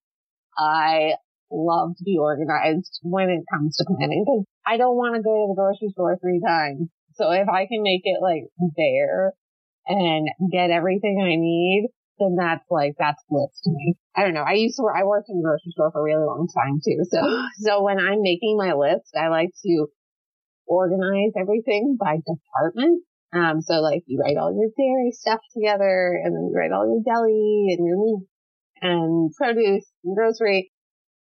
I 0.56 1.14
love 1.50 1.96
to 1.98 2.04
be 2.04 2.16
organized 2.18 2.98
when 3.02 3.28
it 3.28 3.44
comes 3.52 3.76
to 3.76 3.84
planning 3.84 4.24
because 4.24 4.44
I 4.66 4.76
don't 4.76 4.96
want 4.96 5.16
to 5.16 5.22
go 5.22 5.30
to 5.30 5.46
the 5.48 5.54
grocery 5.54 5.90
store 5.92 6.18
three 6.20 6.40
times. 6.44 6.88
So 7.14 7.30
if 7.30 7.48
I 7.48 7.66
can 7.66 7.82
make 7.82 8.02
it 8.04 8.22
like 8.22 8.44
there 8.76 9.32
and 9.86 10.28
get 10.50 10.70
everything 10.70 11.20
I 11.20 11.36
need, 11.36 11.88
then 12.22 12.36
that's 12.38 12.64
like, 12.70 12.94
that's 12.98 13.22
bliss 13.28 13.50
to 13.64 13.70
me. 13.70 13.94
I 14.14 14.22
don't 14.22 14.34
know. 14.34 14.46
I 14.46 14.54
used 14.54 14.76
to 14.76 14.82
work, 14.82 14.94
I 14.96 15.04
worked 15.04 15.28
in 15.28 15.38
a 15.38 15.42
grocery 15.42 15.72
store 15.72 15.90
for 15.90 16.00
a 16.00 16.04
really 16.04 16.24
long 16.24 16.46
time 16.46 16.78
too. 16.78 17.02
So, 17.10 17.18
so 17.66 17.82
when 17.82 17.98
I'm 17.98 18.22
making 18.22 18.56
my 18.56 18.72
list, 18.72 19.10
I 19.18 19.28
like 19.28 19.50
to 19.66 19.86
organize 20.66 21.32
everything 21.36 21.96
by 21.98 22.16
department. 22.22 23.02
Um, 23.34 23.62
so 23.62 23.80
like 23.80 24.04
you 24.06 24.20
write 24.20 24.36
all 24.36 24.52
your 24.52 24.70
dairy 24.76 25.10
stuff 25.10 25.40
together 25.54 26.20
and 26.22 26.36
then 26.36 26.50
you 26.50 26.54
write 26.54 26.72
all 26.72 26.86
your 26.86 27.02
deli 27.02 27.74
and 27.74 27.86
your 27.86 27.98
meat 27.98 28.28
and 28.82 29.32
produce 29.34 29.86
and 30.04 30.16
grocery. 30.16 30.70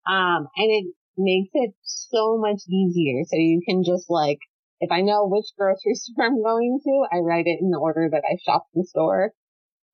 Um, 0.06 0.48
and 0.56 0.68
it 0.70 0.94
makes 1.16 1.50
it 1.54 1.74
so 1.84 2.38
much 2.38 2.60
easier. 2.68 3.24
So 3.26 3.36
you 3.36 3.62
can 3.66 3.82
just 3.84 4.10
like, 4.10 4.38
if 4.80 4.90
I 4.90 5.00
know 5.00 5.26
which 5.26 5.46
grocery 5.56 5.94
store 5.94 6.26
I'm 6.26 6.42
going 6.42 6.80
to, 6.84 7.06
I 7.12 7.20
write 7.20 7.46
it 7.46 7.58
in 7.60 7.70
the 7.70 7.78
order 7.78 8.08
that 8.10 8.24
I 8.28 8.36
shop 8.44 8.66
the 8.74 8.84
store. 8.84 9.32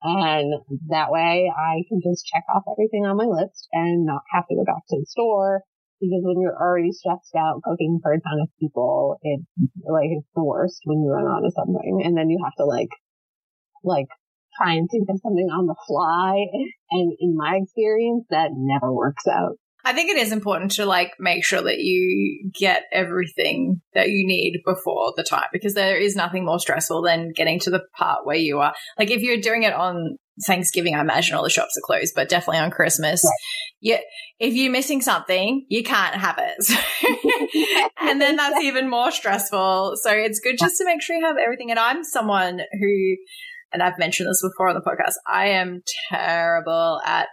And 0.02 0.55
that 0.88 1.11
way 1.11 1.50
I 1.50 1.83
can 1.88 2.00
just 2.02 2.26
check 2.26 2.45
off 2.55 2.62
everything 2.71 3.05
on 3.05 3.17
my 3.17 3.25
list 3.25 3.69
and 3.73 4.07
not 4.07 4.23
have 4.33 4.47
to 4.49 4.55
go 4.55 4.64
back 4.64 4.87
to 4.88 4.97
the 5.00 5.07
store. 5.07 5.62
Because 6.00 6.23
when 6.23 6.40
you're 6.40 6.55
already 6.55 6.93
stressed 6.93 7.35
out 7.37 7.61
cooking 7.64 7.99
for 8.00 8.12
a 8.12 8.21
ton 8.21 8.38
of 8.40 8.49
people, 8.61 9.19
it's 9.23 9.43
like, 9.83 10.11
it's 10.14 10.28
the 10.35 10.45
worst 10.45 10.81
when 10.85 11.02
you 11.02 11.11
run 11.11 11.26
out 11.26 11.45
of 11.45 11.52
something. 11.52 12.02
And 12.05 12.17
then 12.17 12.31
you 12.31 12.38
have 12.45 12.55
to 12.59 12.64
like, 12.64 12.90
like 13.83 14.07
try 14.57 14.75
and 14.75 14.88
think 14.88 15.09
of 15.11 15.19
something 15.21 15.49
on 15.50 15.67
the 15.67 15.76
fly. 15.87 16.47
And 16.90 17.12
in 17.21 17.37
my 17.37 17.59
experience, 17.61 18.25
that 18.31 18.49
never 18.55 18.90
works 18.90 19.26
out. 19.26 19.59
I 19.85 19.93
think 19.93 20.11
it 20.11 20.17
is 20.17 20.33
important 20.33 20.73
to 20.73 20.87
like 20.87 21.15
make 21.19 21.45
sure 21.45 21.63
that 21.63 21.79
you 21.79 22.51
get 22.59 22.85
everything 22.93 23.81
that 23.95 24.11
you 24.11 24.27
need 24.27 24.61
before 24.65 25.13
the 25.17 25.23
time 25.23 25.47
because 25.53 25.75
there 25.75 25.97
is 25.97 26.17
nothing 26.17 26.45
more 26.45 26.59
stressful 26.59 27.03
than 27.03 27.33
getting 27.35 27.59
to 27.61 27.71
the 27.71 27.83
part 27.97 28.27
where 28.27 28.37
you 28.37 28.59
are 28.59 28.75
like 28.99 29.11
if 29.11 29.23
you're 29.23 29.41
doing 29.41 29.63
it 29.63 29.73
on 29.73 30.19
Thanksgiving, 30.47 30.95
I 30.95 31.01
imagine 31.01 31.37
all 31.37 31.43
the 31.43 31.51
shops 31.51 31.77
are 31.77 31.85
closed, 31.85 32.15
but 32.15 32.29
definitely 32.29 32.61
on 32.61 32.71
Christmas. 32.71 33.25
Yeah. 33.81 34.01
If 34.39 34.55
you're 34.55 34.73
missing 34.73 35.01
something, 35.01 35.67
you 35.69 35.83
can't 35.83 36.15
have 36.15 36.39
it. 36.39 37.91
and 38.01 38.21
then 38.21 38.37
that's 38.37 38.63
even 38.63 38.89
more 38.89 39.11
stressful. 39.11 39.95
So 40.01 40.11
it's 40.13 40.41
good 40.41 40.57
just 40.59 40.77
to 40.79 40.85
make 40.85 41.03
sure 41.03 41.17
you 41.17 41.27
have 41.27 41.37
everything. 41.43 41.71
And 41.71 41.79
I'm 41.79 42.05
someone 42.05 42.61
who, 42.81 43.17
and 43.73 43.83
I've 43.83 43.99
mentioned 43.99 44.29
this 44.29 44.43
before 44.43 44.69
on 44.69 44.75
the 44.75 44.81
podcast, 44.81 45.15
I 45.27 45.49
am 45.49 45.83
terrible 46.11 47.01
at 47.05 47.29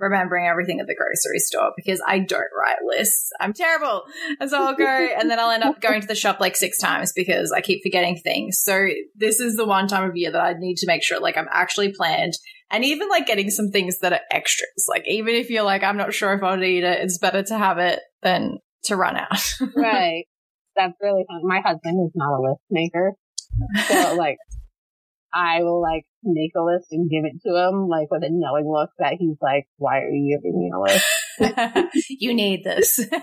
remembering 0.00 0.46
everything 0.46 0.80
at 0.80 0.86
the 0.86 0.94
grocery 0.94 1.38
store 1.38 1.72
because 1.76 2.00
I 2.06 2.18
don't 2.18 2.40
write 2.58 2.78
lists. 2.84 3.30
I'm 3.40 3.52
terrible. 3.52 4.02
And 4.40 4.50
so 4.50 4.62
I'll 4.62 4.74
go 4.74 4.86
and 4.86 5.30
then 5.30 5.38
I'll 5.38 5.50
end 5.50 5.62
up 5.62 5.80
going 5.80 6.00
to 6.00 6.06
the 6.06 6.14
shop 6.14 6.40
like 6.40 6.56
six 6.56 6.78
times 6.78 7.12
because 7.14 7.52
I 7.52 7.60
keep 7.60 7.82
forgetting 7.82 8.16
things. 8.16 8.60
So 8.62 8.88
this 9.14 9.40
is 9.40 9.56
the 9.56 9.66
one 9.66 9.88
time 9.88 10.08
of 10.08 10.16
year 10.16 10.32
that 10.32 10.40
I 10.40 10.54
need 10.54 10.76
to 10.78 10.86
make 10.86 11.02
sure 11.02 11.20
like 11.20 11.36
I'm 11.36 11.48
actually 11.52 11.92
planned 11.92 12.34
and 12.70 12.84
even 12.84 13.08
like 13.08 13.26
getting 13.26 13.50
some 13.50 13.70
things 13.70 13.98
that 13.98 14.12
are 14.12 14.20
extras. 14.30 14.86
Like 14.88 15.04
even 15.06 15.34
if 15.34 15.50
you're 15.50 15.64
like, 15.64 15.82
I'm 15.82 15.96
not 15.96 16.14
sure 16.14 16.32
if 16.32 16.42
I'll 16.42 16.62
eat 16.62 16.84
it, 16.84 17.00
it's 17.00 17.18
better 17.18 17.42
to 17.42 17.58
have 17.58 17.78
it 17.78 18.00
than 18.22 18.58
to 18.84 18.96
run 18.96 19.16
out. 19.16 19.54
right. 19.76 20.24
That's 20.76 20.94
really 21.00 21.24
fun. 21.28 21.40
My 21.42 21.60
husband 21.60 22.06
is 22.06 22.12
not 22.14 22.38
a 22.38 22.40
list 22.40 22.60
maker. 22.70 23.12
So 23.88 24.14
like 24.14 24.38
I 25.34 25.62
will 25.62 25.80
like 25.80 26.04
make 26.22 26.52
a 26.56 26.62
list 26.62 26.88
and 26.90 27.10
give 27.10 27.24
it 27.24 27.40
to 27.46 27.56
him, 27.56 27.88
like 27.88 28.10
with 28.10 28.22
a 28.22 28.28
knowing 28.30 28.70
look 28.70 28.90
that 28.98 29.14
he's 29.18 29.36
like, 29.40 29.66
why 29.76 30.00
are 30.00 30.10
you 30.10 30.38
giving 30.38 30.58
me 30.58 30.70
a 30.74 30.80
list? 30.80 31.06
you 32.08 32.34
need 32.34 32.64
this. 32.64 33.00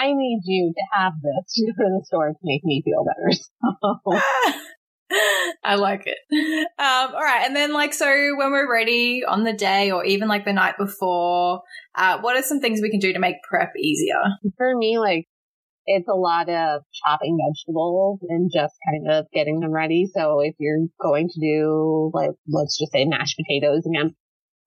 I 0.00 0.12
need 0.12 0.40
you 0.44 0.72
to 0.74 0.82
have 0.92 1.12
this 1.22 1.54
to 1.54 1.72
go 1.78 1.84
to 1.84 1.98
the 1.98 2.04
store 2.04 2.28
to 2.28 2.38
make 2.42 2.64
me 2.64 2.82
feel 2.84 3.04
better. 3.04 3.30
So. 3.32 4.20
I 5.64 5.76
like 5.76 6.06
it. 6.06 6.18
Um, 6.78 7.14
all 7.14 7.20
right. 7.20 7.42
And 7.44 7.54
then, 7.54 7.72
like, 7.72 7.94
so 7.94 8.06
when 8.06 8.50
we're 8.50 8.70
ready 8.70 9.24
on 9.24 9.44
the 9.44 9.52
day 9.52 9.90
or 9.90 10.04
even 10.04 10.28
like 10.28 10.44
the 10.44 10.52
night 10.52 10.76
before, 10.78 11.62
uh, 11.94 12.18
what 12.20 12.36
are 12.36 12.42
some 12.42 12.60
things 12.60 12.80
we 12.80 12.90
can 12.90 13.00
do 13.00 13.12
to 13.12 13.18
make 13.18 13.36
prep 13.48 13.72
easier? 13.78 14.22
For 14.56 14.74
me, 14.76 14.98
like, 14.98 15.26
it's 15.86 16.08
a 16.08 16.14
lot 16.14 16.48
of 16.48 16.82
chopping 16.92 17.38
vegetables 17.38 18.20
and 18.28 18.50
just 18.52 18.74
kind 18.88 19.10
of 19.10 19.26
getting 19.32 19.60
them 19.60 19.72
ready. 19.72 20.06
So 20.12 20.40
if 20.40 20.54
you're 20.58 20.86
going 21.00 21.28
to 21.28 21.40
do 21.40 22.10
like, 22.14 22.30
let's 22.48 22.78
just 22.78 22.92
say 22.92 23.04
mashed 23.04 23.36
potatoes 23.36 23.86
again, 23.86 24.14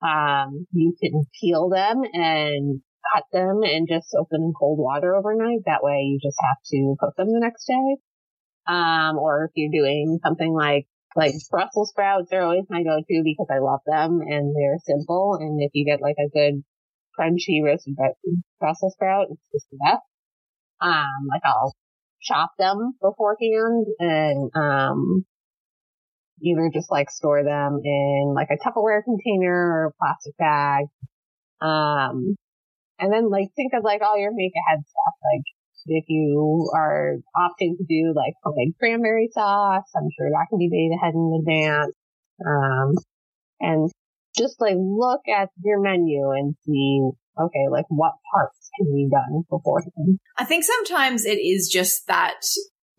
um, 0.01 0.67
you 0.71 0.95
can 1.01 1.25
peel 1.39 1.69
them 1.69 2.03
and 2.13 2.81
cut 3.13 3.23
them 3.31 3.61
and 3.63 3.87
just 3.89 4.11
soak 4.11 4.29
them 4.29 4.43
in 4.43 4.53
cold 4.59 4.77
water 4.79 5.15
overnight. 5.15 5.61
That 5.65 5.83
way 5.83 6.01
you 6.03 6.19
just 6.21 6.37
have 6.39 6.57
to 6.71 6.95
cook 6.99 7.15
them 7.17 7.27
the 7.27 7.39
next 7.39 7.65
day. 7.65 7.95
Um, 8.67 9.17
or 9.17 9.45
if 9.45 9.51
you're 9.55 9.71
doing 9.71 10.19
something 10.23 10.53
like, 10.53 10.87
like 11.15 11.33
Brussels 11.49 11.89
sprouts 11.89 12.27
they're 12.29 12.43
always 12.43 12.65
my 12.69 12.83
go-to 12.83 13.21
because 13.23 13.47
I 13.49 13.57
love 13.57 13.79
them 13.87 14.19
and 14.21 14.53
they're 14.55 14.77
simple. 14.85 15.37
And 15.39 15.57
if 15.61 15.71
you 15.73 15.85
get 15.85 16.01
like 16.01 16.17
a 16.19 16.29
good 16.29 16.63
crunchy 17.17 17.63
roasted 17.63 17.95
Brussels 18.59 18.93
sprout, 18.93 19.27
it's 19.31 19.41
just 19.51 19.65
the 19.71 19.79
best. 19.83 20.03
Um, 20.81 21.27
like 21.29 21.41
I'll 21.45 21.73
chop 22.21 22.51
them 22.57 22.93
beforehand 23.01 23.87
and, 23.99 24.51
um, 24.55 25.25
either 26.41 26.69
just 26.73 26.91
like 26.91 27.09
store 27.09 27.43
them 27.43 27.79
in 27.83 28.33
like 28.35 28.49
a 28.51 28.57
Tupperware 28.57 29.03
container 29.03 29.53
or 29.53 29.85
a 29.85 29.93
plastic 29.99 30.37
bag. 30.37 30.85
Um, 31.61 32.35
and 32.99 33.11
then 33.11 33.29
like 33.29 33.47
think 33.55 33.73
of 33.73 33.83
like 33.83 34.01
all 34.01 34.17
your 34.17 34.31
make 34.33 34.53
ahead 34.67 34.79
stuff. 34.85 35.15
Like 35.33 35.43
if 35.87 36.05
you 36.07 36.69
are 36.75 37.15
opting 37.35 37.77
to 37.77 37.85
do 37.87 38.13
like 38.15 38.33
homemade 38.43 38.73
cranberry 38.79 39.29
sauce, 39.31 39.89
I'm 39.95 40.09
sure 40.17 40.29
that 40.29 40.47
can 40.49 40.59
be 40.59 40.69
made 40.69 40.95
ahead 40.95 41.13
in 41.13 41.39
advance. 41.39 41.95
Um, 42.45 42.93
and 43.59 43.89
just 44.37 44.61
like 44.61 44.75
look 44.77 45.21
at 45.27 45.49
your 45.63 45.81
menu 45.81 46.31
and 46.31 46.55
see, 46.65 47.09
okay, 47.39 47.67
like 47.71 47.85
what 47.89 48.13
parts 48.33 48.69
can 48.77 48.93
be 48.93 49.09
done 49.09 49.43
beforehand. 49.49 50.19
I 50.37 50.45
think 50.45 50.63
sometimes 50.63 51.25
it 51.25 51.39
is 51.39 51.69
just 51.71 52.07
that 52.07 52.41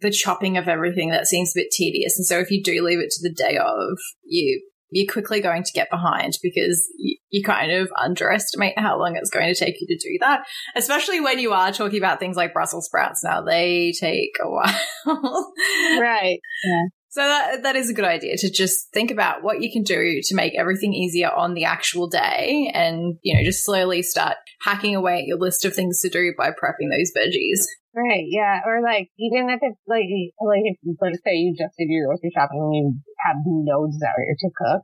the 0.00 0.10
chopping 0.10 0.56
of 0.56 0.68
everything 0.68 1.10
that 1.10 1.26
seems 1.26 1.52
a 1.54 1.60
bit 1.60 1.70
tedious. 1.70 2.16
And 2.18 2.26
so 2.26 2.38
if 2.38 2.50
you 2.50 2.62
do 2.62 2.84
leave 2.84 3.00
it 3.00 3.10
to 3.10 3.22
the 3.22 3.34
day 3.34 3.58
of, 3.58 3.98
you 4.24 4.62
you're 4.90 5.12
quickly 5.12 5.40
going 5.40 5.62
to 5.62 5.72
get 5.72 5.90
behind 5.90 6.38
because 6.42 6.90
you, 6.96 7.18
you, 7.30 7.42
kind 7.44 7.70
of 7.70 7.90
underestimate 7.98 8.78
how 8.78 8.98
long 8.98 9.16
it's 9.16 9.30
going 9.30 9.52
to 9.52 9.58
take 9.58 9.74
you 9.80 9.86
to 9.86 9.96
do 9.96 10.16
that. 10.20 10.46
Especially 10.74 11.20
when 11.20 11.38
you 11.38 11.52
are 11.52 11.72
talking 11.72 11.98
about 11.98 12.18
things 12.18 12.36
like 12.36 12.54
Brussels 12.54 12.86
sprouts 12.86 13.22
now, 13.22 13.42
they 13.42 13.92
take 14.00 14.30
a 14.42 14.48
while. 14.48 15.52
right. 16.00 16.40
Yeah. 16.64 16.84
So 17.18 17.26
that 17.26 17.64
that 17.64 17.74
is 17.74 17.90
a 17.90 17.94
good 17.94 18.04
idea 18.04 18.36
to 18.36 18.48
just 18.48 18.92
think 18.94 19.10
about 19.10 19.42
what 19.42 19.60
you 19.60 19.72
can 19.72 19.82
do 19.82 20.20
to 20.22 20.36
make 20.36 20.54
everything 20.54 20.94
easier 20.94 21.28
on 21.28 21.54
the 21.54 21.64
actual 21.64 22.06
day 22.06 22.70
and 22.72 23.18
you 23.22 23.34
know 23.34 23.42
just 23.42 23.64
slowly 23.64 24.02
start 24.02 24.36
hacking 24.62 24.94
away 24.94 25.18
at 25.18 25.26
your 25.26 25.36
list 25.36 25.64
of 25.64 25.74
things 25.74 25.98
to 25.98 26.08
do 26.08 26.32
by 26.38 26.50
prepping 26.50 26.94
those 26.94 27.10
veggies. 27.10 27.66
Right, 27.92 28.22
yeah. 28.30 28.60
Or 28.64 28.80
like 28.86 29.10
even 29.18 29.50
if 29.50 29.58
it's 29.62 29.82
like 29.88 30.06
like 30.38 30.62
if 30.62 30.78
let's 31.02 31.18
say 31.26 31.34
you 31.34 31.56
just 31.58 31.74
did 31.76 31.90
your 31.90 32.06
grocery 32.06 32.30
shopping 32.32 32.62
and 32.62 32.74
you 32.76 33.00
have 33.26 33.42
no 33.44 33.90
desire 33.90 34.38
to 34.38 34.50
cook, 34.54 34.82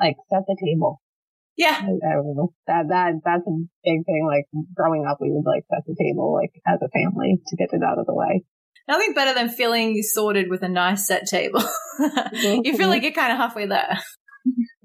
like 0.00 0.16
set 0.28 0.42
the 0.48 0.58
table. 0.58 1.00
Yeah. 1.56 1.78
I, 1.86 1.86
I 2.02 2.12
don't 2.18 2.34
know. 2.34 2.52
That 2.66 2.88
that 2.88 3.12
that's 3.24 3.46
a 3.46 3.54
big 3.84 4.02
thing. 4.02 4.26
Like 4.26 4.50
growing 4.74 5.06
up 5.06 5.18
we 5.20 5.30
would 5.30 5.46
like 5.46 5.62
set 5.70 5.86
the 5.86 5.94
table 5.94 6.34
like 6.34 6.50
as 6.66 6.82
a 6.82 6.90
family 6.90 7.38
to 7.46 7.56
get 7.56 7.70
it 7.70 7.86
out 7.86 8.00
of 8.00 8.06
the 8.06 8.14
way. 8.14 8.42
Nothing 8.88 9.14
better 9.14 9.34
than 9.34 9.48
feeling 9.48 10.00
sorted 10.02 10.48
with 10.48 10.62
a 10.62 10.68
nice 10.68 11.06
set 11.06 11.26
table. 11.26 11.62
you 12.32 12.76
feel 12.76 12.88
like 12.88 13.02
you're 13.02 13.12
kind 13.12 13.32
of 13.32 13.38
halfway 13.38 13.66
there. 13.66 13.98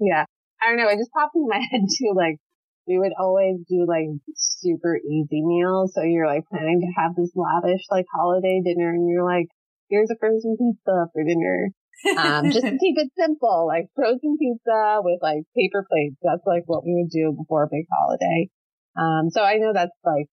Yeah. 0.00 0.24
I 0.60 0.68
don't 0.68 0.78
know. 0.78 0.88
It 0.88 0.98
just 0.98 1.12
popped 1.12 1.36
in 1.36 1.46
my 1.46 1.58
head 1.70 1.82
too. 1.86 2.12
Like 2.14 2.38
we 2.86 2.98
would 2.98 3.12
always 3.18 3.58
do 3.68 3.86
like 3.86 4.10
super 4.34 4.96
easy 4.96 5.42
meals. 5.42 5.94
So 5.94 6.02
you're 6.02 6.26
like 6.26 6.46
planning 6.50 6.80
to 6.80 7.00
have 7.00 7.14
this 7.14 7.30
lavish 7.34 7.82
like 7.90 8.06
holiday 8.12 8.60
dinner 8.64 8.90
and 8.90 9.08
you're 9.08 9.24
like, 9.24 9.46
here's 9.88 10.10
a 10.10 10.16
frozen 10.18 10.56
pizza 10.58 11.06
for 11.12 11.22
dinner. 11.22 11.70
Um, 12.18 12.50
just 12.50 12.66
to 12.66 12.78
keep 12.82 12.98
it 12.98 13.10
simple, 13.16 13.66
like 13.68 13.86
frozen 13.94 14.36
pizza 14.38 14.98
with 15.02 15.20
like 15.22 15.44
paper 15.56 15.86
plates. 15.88 16.16
That's 16.22 16.46
like 16.46 16.64
what 16.66 16.84
we 16.84 16.94
would 16.94 17.10
do 17.10 17.36
before 17.38 17.64
a 17.64 17.70
big 17.70 17.86
holiday. 17.90 18.50
Um, 18.98 19.30
so 19.30 19.42
I 19.42 19.56
know 19.56 19.72
that's 19.72 19.96
like 20.04 20.26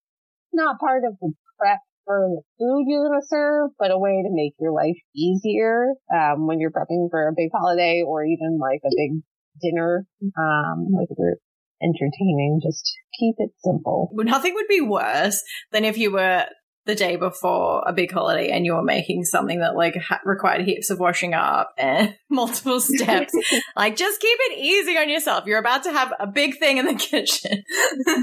not 0.52 0.80
part 0.80 1.04
of 1.06 1.18
the 1.22 1.34
prep 1.60 1.80
the 2.10 2.42
food 2.58 2.86
you're 2.88 3.08
going 3.08 3.20
to 3.20 3.28
serve, 3.28 3.72
but 3.78 3.92
a 3.92 3.98
way 3.98 4.24
to 4.24 4.30
make 4.32 4.54
your 4.60 4.74
life 4.74 4.98
easier 5.16 5.94
um, 6.14 6.48
when 6.48 6.60
you're 6.60 6.72
prepping 6.72 7.10
for 7.10 7.28
a 7.28 7.34
big 7.36 7.50
holiday 7.54 8.04
or 8.06 8.24
even 8.24 8.58
like 8.60 8.82
a 8.86 8.90
big 8.96 9.22
dinner 9.62 10.06
um, 10.38 10.86
with 10.90 11.10
a 11.12 11.16
group 11.16 11.38
entertaining. 11.82 12.60
Just 12.64 12.92
keep 13.20 13.36
it 13.38 13.52
simple. 13.64 14.10
Nothing 14.14 14.54
would 14.56 14.68
be 14.68 14.82
worse 14.82 15.44
than 15.72 15.86
if 15.86 15.98
you 15.98 16.12
were 16.12 16.46
the 16.90 16.96
day 16.96 17.16
before 17.18 17.84
a 17.86 17.94
big 17.94 18.12
holiday 18.12 18.50
and 18.50 18.66
you're 18.66 18.82
making 18.82 19.24
something 19.24 19.60
that 19.60 19.76
like 19.76 19.96
ha- 19.96 20.20
required 20.26 20.66
heaps 20.66 20.90
of 20.90 21.00
washing 21.00 21.36
up 21.36 21.72
and 21.78 22.16
multiple 22.30 22.80
steps. 22.80 23.32
like 23.76 23.96
just 23.96 24.20
keep 24.20 24.38
it 24.42 24.58
easy 24.58 24.98
on 24.98 25.08
yourself. 25.08 25.46
You're 25.46 25.60
about 25.60 25.84
to 25.84 25.92
have 25.92 26.12
a 26.20 26.26
big 26.26 26.58
thing 26.58 26.78
in 26.80 26.86
the 26.86 26.96
kitchen. 27.10 27.64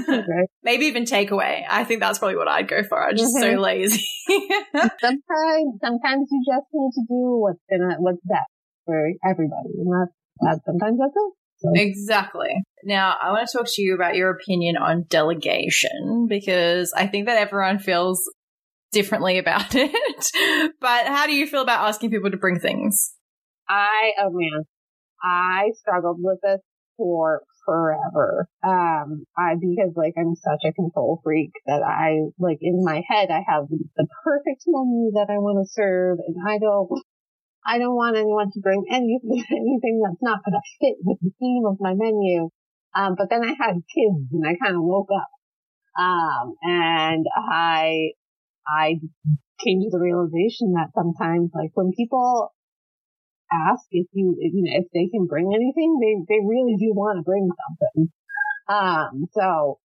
okay. 0.09 0.47
Maybe 0.63 0.87
even 0.87 1.05
takeaway. 1.05 1.63
I 1.69 1.85
think 1.85 2.01
that's 2.01 2.19
probably 2.19 2.35
what 2.35 2.49
I'd 2.49 2.67
go 2.67 2.83
for. 2.83 3.01
I'm 3.01 3.15
just 3.15 3.35
mm-hmm. 3.35 3.55
so 3.55 3.61
lazy. 3.61 4.05
sometimes, 4.27 5.79
sometimes 5.81 6.27
you 6.29 6.43
just 6.45 6.67
need 6.73 6.91
to 6.95 7.01
do 7.07 7.39
what's 7.39 7.59
gonna, 7.71 7.95
what's 7.99 8.19
best 8.25 8.51
for 8.85 9.11
everybody. 9.25 9.69
And 9.79 9.93
that's, 9.93 10.11
that 10.41 10.59
sometimes 10.65 10.99
that's 10.99 11.15
it. 11.15 11.33
So. 11.59 11.71
Exactly. 11.73 12.49
Now, 12.83 13.15
I 13.19 13.31
want 13.31 13.49
to 13.49 13.57
talk 13.57 13.67
to 13.67 13.81
you 13.81 13.95
about 13.95 14.15
your 14.15 14.29
opinion 14.29 14.77
on 14.77 15.05
delegation 15.09 16.27
because 16.29 16.93
I 16.95 17.07
think 17.07 17.25
that 17.25 17.39
everyone 17.39 17.79
feels 17.79 18.21
differently 18.91 19.37
about 19.37 19.67
it. 19.75 20.71
but 20.79 21.07
how 21.07 21.25
do 21.25 21.33
you 21.33 21.47
feel 21.47 21.61
about 21.61 21.87
asking 21.87 22.11
people 22.11 22.31
to 22.31 22.37
bring 22.37 22.59
things? 22.59 23.13
I, 23.69 24.13
oh 24.19 24.29
man, 24.31 24.63
I 25.23 25.71
struggled 25.75 26.17
with 26.19 26.39
this 26.41 26.61
for 26.95 27.41
forever. 27.65 28.47
Um, 28.63 29.25
I, 29.37 29.55
because 29.59 29.91
like 29.95 30.13
I'm 30.17 30.35
such 30.35 30.63
a 30.65 30.73
control 30.73 31.19
freak 31.23 31.51
that 31.65 31.83
I, 31.83 32.31
like 32.39 32.59
in 32.61 32.83
my 32.83 33.03
head, 33.07 33.29
I 33.29 33.43
have 33.47 33.67
the 33.69 34.07
perfect 34.23 34.63
menu 34.65 35.11
that 35.15 35.27
I 35.29 35.37
want 35.37 35.59
to 35.59 35.69
serve 35.69 36.19
and 36.25 36.37
I 36.47 36.57
don't, 36.59 36.89
I 37.65 37.77
don't 37.77 37.95
want 37.95 38.15
anyone 38.15 38.49
to 38.53 38.61
bring 38.61 38.85
any, 38.89 39.19
anything 39.51 40.01
that's 40.01 40.21
not 40.21 40.39
going 40.45 40.55
to 40.55 40.61
fit 40.79 40.95
with 41.03 41.17
the 41.21 41.31
theme 41.39 41.65
of 41.67 41.77
my 41.79 41.93
menu. 41.93 42.49
Um, 42.95 43.15
but 43.17 43.29
then 43.29 43.43
I 43.43 43.53
had 43.59 43.83
kids 43.93 44.31
and 44.31 44.47
I 44.47 44.55
kind 44.63 44.75
of 44.75 44.81
woke 44.81 45.09
up. 45.13 45.27
Um, 45.99 46.55
and 46.63 47.25
I, 47.35 48.11
I 48.69 48.99
came 49.63 49.81
to 49.81 49.89
the 49.91 49.99
realization 49.99 50.73
that 50.73 50.91
sometimes 50.93 51.51
like 51.53 51.71
when 51.73 51.91
people 51.95 52.51
ask 53.51 53.85
if 53.91 54.07
you, 54.11 54.35
you 54.39 54.63
know, 54.63 54.71
if 54.73 54.85
they 54.93 55.07
can 55.09 55.25
bring 55.25 55.51
anything, 55.53 55.97
they, 56.01 56.35
they 56.35 56.39
really 56.45 56.75
do 56.77 56.93
want 56.93 57.17
to 57.17 57.23
bring 57.23 57.49
something. 57.67 58.11
Um, 58.69 59.27
so 59.31 59.79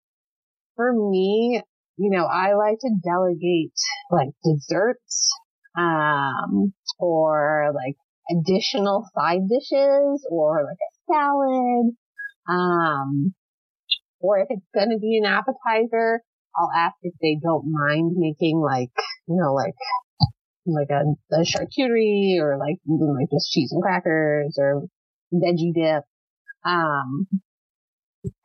for 0.76 0.92
me, 0.92 1.62
you 1.96 2.10
know, 2.10 2.24
I 2.24 2.54
like 2.54 2.78
to 2.80 2.90
delegate 3.04 3.72
like 4.10 4.30
desserts, 4.42 5.30
um, 5.76 6.72
or 6.98 7.72
like 7.74 7.96
additional 8.30 9.04
side 9.14 9.48
dishes 9.48 10.26
or 10.30 10.64
like 10.64 10.78
a 10.80 11.12
salad. 11.12 11.94
Um, 12.48 13.34
or 14.20 14.38
if 14.38 14.46
it's 14.50 14.66
going 14.74 14.90
to 14.90 14.98
be 14.98 15.18
an 15.22 15.26
appetizer, 15.26 16.22
I'll 16.56 16.70
ask 16.76 16.94
if 17.02 17.14
they 17.20 17.38
don't 17.42 17.64
mind 17.66 18.12
making 18.16 18.60
like, 18.60 18.90
you 19.28 19.36
know, 19.36 19.54
like 19.54 19.74
like 20.66 20.90
a, 20.90 21.02
a 21.34 21.44
charcuterie 21.44 22.38
or 22.40 22.58
like 22.58 22.76
like 22.86 23.30
just 23.32 23.50
cheese 23.50 23.72
and 23.72 23.82
crackers 23.82 24.56
or 24.58 24.82
veggie 25.32 25.74
dip. 25.74 26.04
Um, 26.64 27.26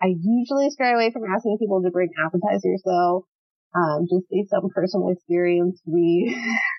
I 0.02 0.08
usually 0.22 0.70
stray 0.70 0.94
away 0.94 1.12
from 1.12 1.24
asking 1.26 1.58
people 1.60 1.82
to 1.84 1.92
bring 1.92 2.10
appetizers 2.26 2.82
though. 2.86 3.26
Um, 3.76 4.08
just 4.10 4.26
based 4.32 4.54
on 4.54 4.70
personal 4.74 5.10
experience, 5.10 5.82
we, 5.86 6.34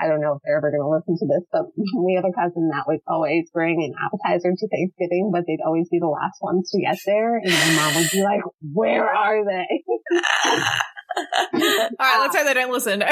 I 0.00 0.08
don't 0.08 0.20
know 0.20 0.32
if 0.34 0.42
they're 0.44 0.56
ever 0.56 0.70
going 0.70 0.80
to 0.80 0.88
listen 0.88 1.18
to 1.20 1.26
this, 1.28 1.44
but 1.52 1.68
we 1.76 2.14
have 2.16 2.24
a 2.24 2.32
cousin 2.32 2.70
that 2.72 2.86
would 2.86 3.00
always 3.06 3.50
bring 3.52 3.82
an 3.84 3.92
appetizer 4.00 4.52
to 4.56 4.68
Thanksgiving, 4.68 5.30
but 5.32 5.44
they'd 5.46 5.60
always 5.64 5.88
be 5.90 5.98
the 6.00 6.08
last 6.08 6.40
ones 6.40 6.70
to 6.70 6.80
get 6.80 6.98
there. 7.04 7.36
And 7.36 7.52
my 7.52 7.72
mom 7.76 7.94
would 7.96 8.10
be 8.10 8.22
like, 8.22 8.40
where 8.72 9.06
are 9.06 9.44
they? 9.44 9.68
All 11.16 12.00
right, 12.00 12.20
let's 12.20 12.36
hope 12.36 12.46
they 12.46 12.54
don't 12.54 12.72
listen. 12.72 13.02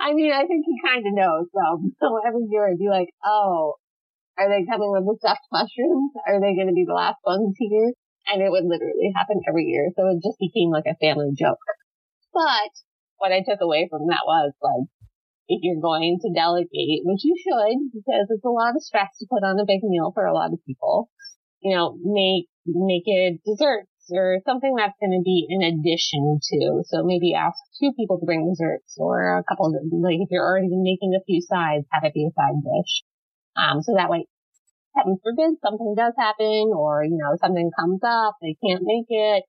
I 0.00 0.12
mean, 0.12 0.32
I 0.32 0.46
think 0.46 0.64
he 0.66 0.78
kind 0.84 1.06
of 1.06 1.12
knows. 1.14 1.46
So, 1.52 1.90
so 2.00 2.20
every 2.26 2.46
year 2.48 2.68
I'd 2.68 2.78
be 2.78 2.88
like, 2.88 3.08
oh, 3.24 3.74
are 4.38 4.48
they 4.48 4.66
coming 4.66 4.90
with 4.90 5.04
the 5.06 5.16
stuffed 5.18 5.46
mushrooms? 5.50 6.12
Are 6.26 6.40
they 6.40 6.54
going 6.54 6.68
to 6.68 6.74
be 6.74 6.84
the 6.86 6.94
last 6.94 7.18
ones 7.24 7.54
here? 7.58 7.92
And 8.26 8.42
it 8.42 8.50
would 8.50 8.64
literally 8.64 9.12
happen 9.14 9.40
every 9.48 9.64
year. 9.64 9.90
So 9.96 10.08
it 10.08 10.22
just 10.24 10.38
became 10.38 10.70
like 10.70 10.86
a 10.86 10.96
family 10.96 11.30
joke. 11.36 11.60
But 12.32 12.72
what 13.18 13.32
I 13.32 13.42
took 13.46 13.60
away 13.60 13.88
from 13.90 14.06
that 14.08 14.24
was 14.26 14.52
like, 14.62 14.88
if 15.48 15.60
you're 15.62 15.80
going 15.80 16.18
to 16.22 16.32
delegate, 16.32 17.04
which 17.04 17.24
you 17.24 17.36
should, 17.36 17.92
because 17.92 18.26
it's 18.30 18.44
a 18.44 18.48
lot 18.48 18.76
of 18.76 18.82
stress 18.82 19.12
to 19.18 19.26
put 19.28 19.44
on 19.44 19.60
a 19.60 19.66
big 19.66 19.80
meal 19.82 20.10
for 20.14 20.24
a 20.24 20.32
lot 20.32 20.52
of 20.52 20.64
people, 20.66 21.10
you 21.60 21.74
know, 21.76 21.96
make, 22.00 22.48
make 22.64 23.04
it 23.04 23.40
desserts 23.44 23.88
or 24.12 24.40
something 24.44 24.74
that's 24.76 24.96
going 25.00 25.12
to 25.12 25.24
be 25.24 25.46
in 25.48 25.60
addition 25.60 26.40
to. 26.40 26.82
So 26.88 27.04
maybe 27.04 27.34
ask 27.34 27.56
two 27.80 27.92
people 27.96 28.20
to 28.20 28.26
bring 28.26 28.48
desserts 28.48 28.96
or 28.96 29.38
a 29.38 29.44
couple 29.44 29.66
of, 29.66 29.74
like 29.92 30.20
if 30.20 30.28
you're 30.30 30.44
already 30.44 30.68
making 30.72 31.12
a 31.12 31.24
few 31.24 31.40
sides, 31.40 31.84
have 31.92 32.04
it 32.04 32.14
be 32.14 32.28
a 32.28 32.32
side 32.32 32.60
dish. 32.60 33.04
Um, 33.56 33.82
so 33.82 33.94
that 33.96 34.10
way, 34.10 34.26
heaven 34.96 35.18
forbid 35.22 35.60
something 35.60 35.94
does 35.96 36.14
happen 36.18 36.72
or, 36.72 37.04
you 37.04 37.16
know, 37.16 37.36
something 37.40 37.70
comes 37.78 38.00
up, 38.04 38.36
they 38.40 38.56
can't 38.64 38.82
make 38.82 39.06
it. 39.08 39.44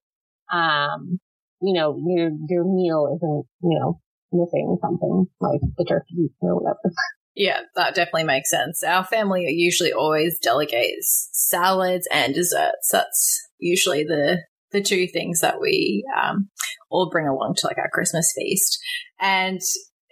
Um, 0.52 1.20
you 1.60 1.72
know, 1.72 1.96
your, 2.06 2.30
your 2.48 2.64
meal 2.64 3.16
isn't, 3.16 3.44
you 3.62 3.78
know, 3.78 4.00
missing 4.32 4.76
something 4.80 5.26
like 5.40 5.60
the 5.76 5.84
turkey 5.84 6.30
or 6.40 6.60
whatever. 6.60 6.94
Yeah, 7.34 7.60
that 7.74 7.94
definitely 7.94 8.24
makes 8.24 8.50
sense. 8.50 8.82
Our 8.82 9.04
family 9.04 9.44
usually 9.48 9.92
always 9.92 10.38
delegates 10.38 11.28
salads 11.32 12.08
and 12.10 12.34
desserts. 12.34 12.88
That's 12.90 13.48
usually 13.58 14.04
the 14.04 14.42
the 14.72 14.82
two 14.82 15.06
things 15.06 15.40
that 15.40 15.60
we 15.60 16.04
um, 16.20 16.48
all 16.90 17.08
bring 17.10 17.28
along 17.28 17.54
to 17.56 17.66
like 17.66 17.78
our 17.78 17.90
Christmas 17.92 18.32
feast. 18.36 18.78
And 19.20 19.60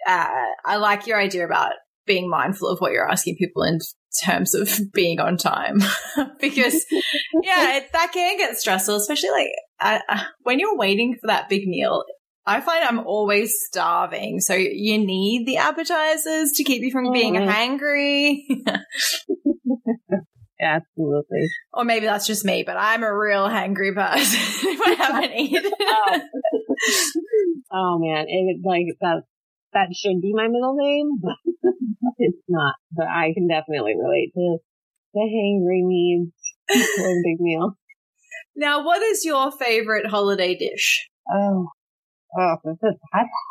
uh, 0.06 0.28
I 0.64 0.76
like 0.76 1.06
your 1.06 1.18
idea 1.18 1.44
about 1.44 1.72
being 2.06 2.28
mindful 2.28 2.68
of 2.68 2.80
what 2.80 2.92
you're 2.92 3.10
asking 3.10 3.36
people 3.36 3.62
in 3.62 3.78
terms 4.22 4.54
of 4.54 4.70
being 4.92 5.20
on 5.20 5.36
time 5.36 5.80
because 6.40 6.84
yeah 7.42 7.76
it, 7.76 7.92
that 7.92 8.12
can 8.12 8.36
get 8.36 8.56
stressful 8.56 8.96
especially 8.96 9.30
like 9.30 9.48
uh, 9.80 9.98
uh, 10.08 10.24
when 10.42 10.58
you're 10.58 10.76
waiting 10.76 11.16
for 11.20 11.26
that 11.26 11.48
big 11.48 11.66
meal 11.66 12.04
I 12.46 12.60
find 12.60 12.84
I'm 12.84 13.06
always 13.06 13.54
starving. 13.64 14.40
So 14.40 14.52
you 14.54 14.98
need 14.98 15.46
the 15.46 15.56
appetizers 15.58 16.52
to 16.52 16.64
keep 16.64 16.82
you 16.82 16.90
from 16.90 17.10
being 17.12 17.36
mm. 17.36 17.48
hangry. 17.50 18.42
Absolutely. 20.60 21.46
Or 21.72 21.84
maybe 21.84 22.06
that's 22.06 22.26
just 22.26 22.44
me, 22.44 22.62
but 22.64 22.76
I'm 22.76 23.02
a 23.02 23.16
real 23.16 23.48
hangry 23.48 23.94
person 23.94 24.70
if 24.70 24.80
I 24.80 25.04
haven't 25.04 25.32
eaten. 25.32 25.72
oh. 25.80 26.20
oh 27.72 27.98
man, 27.98 28.26
it 28.28 28.60
like 28.64 28.86
that 29.00 29.22
that 29.74 29.88
should 29.94 30.20
be 30.20 30.32
my 30.34 30.48
middle 30.48 30.74
name, 30.76 31.10
but 31.22 31.36
it's 32.18 32.42
not. 32.48 32.74
But 32.92 33.06
I 33.06 33.32
can 33.34 33.48
definitely 33.48 33.94
relate 34.00 34.32
to 34.34 34.58
the 35.12 35.20
hangry 35.20 35.82
needs 35.82 36.32
for 36.68 37.06
a 37.06 37.22
big 37.24 37.40
meal. 37.40 37.76
Now, 38.56 38.84
what 38.84 39.02
is 39.02 39.24
your 39.24 39.52
favorite 39.52 40.06
holiday 40.06 40.56
dish? 40.56 41.08
Oh, 41.30 41.68
Oh, 42.36 42.56
that's, 42.64 42.78
that's 42.82 42.98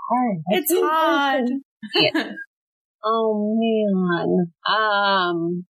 hard. 0.09 0.37
That's 0.51 0.71
it's 0.71 0.73
hard. 0.73 1.45
oh 3.03 3.55
man. 3.57 4.51
Um, 4.67 5.65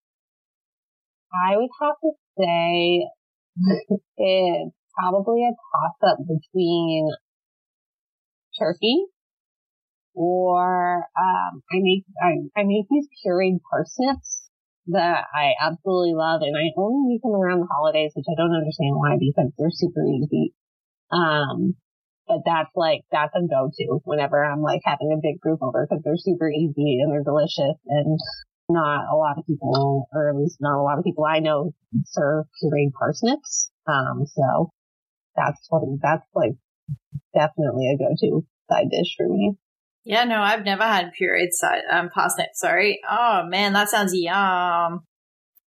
I 1.35 1.57
would 1.57 1.71
have 1.81 1.97
to 2.03 2.11
say 2.39 3.07
it's 4.17 4.75
probably 4.97 5.43
a 5.43 5.51
toss 5.51 6.13
up 6.13 6.19
between 6.19 7.09
turkey 8.59 9.07
or 10.15 11.05
um, 11.19 11.63
I 11.71 11.77
make 11.81 12.05
I, 12.23 12.61
I 12.61 12.65
make 12.65 12.87
these 12.91 13.09
pureed 13.25 13.61
parsnips 13.71 14.49
that 14.89 15.25
I 15.35 15.53
absolutely 15.61 16.15
love, 16.15 16.43
and 16.43 16.57
I 16.57 16.73
only 16.77 17.15
make 17.15 17.23
them 17.23 17.33
around 17.33 17.61
the 17.61 17.69
holidays, 17.71 18.13
which 18.15 18.27
I 18.29 18.35
don't 18.37 18.55
understand 18.55 18.97
why 18.97 19.17
because 19.19 19.53
they're 19.57 19.71
super 19.71 20.05
easy. 20.05 20.55
Um, 21.13 21.75
but 22.27 22.43
that's 22.47 22.71
like, 22.77 23.03
that's 23.11 23.35
a 23.35 23.43
go-to 23.43 24.01
whenever 24.05 24.45
I'm 24.45 24.63
like 24.63 24.83
having 24.85 25.11
a 25.13 25.21
big 25.21 25.41
group 25.41 25.59
over 25.63 25.87
because 25.87 26.03
they're 26.05 26.17
super 26.17 26.49
easy 26.49 26.99
and 27.03 27.11
they're 27.11 27.25
delicious 27.25 27.75
and 27.87 28.19
not 28.69 29.11
a 29.13 29.17
lot 29.17 29.37
of 29.37 29.47
people, 29.47 30.07
or 30.13 30.31
at 30.31 30.37
least 30.37 30.59
not 30.61 30.79
a 30.79 30.83
lot 30.83 30.99
of 30.99 31.05
people 31.05 31.25
I 31.25 31.41
know 31.41 31.73
serve 32.07 32.47
pureed 32.63 32.93
parsnips. 32.93 33.71
Um, 33.87 34.27
so 34.27 34.71
that's 35.35 35.59
what, 35.71 35.83
that's 36.01 36.27
like 36.33 36.55
definitely 37.35 37.91
a 37.91 37.99
go-to 37.99 38.47
side 38.71 38.91
dish 38.91 39.15
for 39.17 39.27
me. 39.29 39.57
Yeah, 40.11 40.25
no, 40.25 40.43
I've 40.43 40.65
never 40.65 40.83
had 40.83 41.13
pureed 41.15 41.53
side, 41.53 41.83
um, 41.89 42.11
parsnip, 42.11 42.49
sorry. 42.55 42.99
Oh 43.09 43.45
man, 43.47 43.75
that 43.75 43.89
sounds 43.89 44.11
yum. 44.13 45.07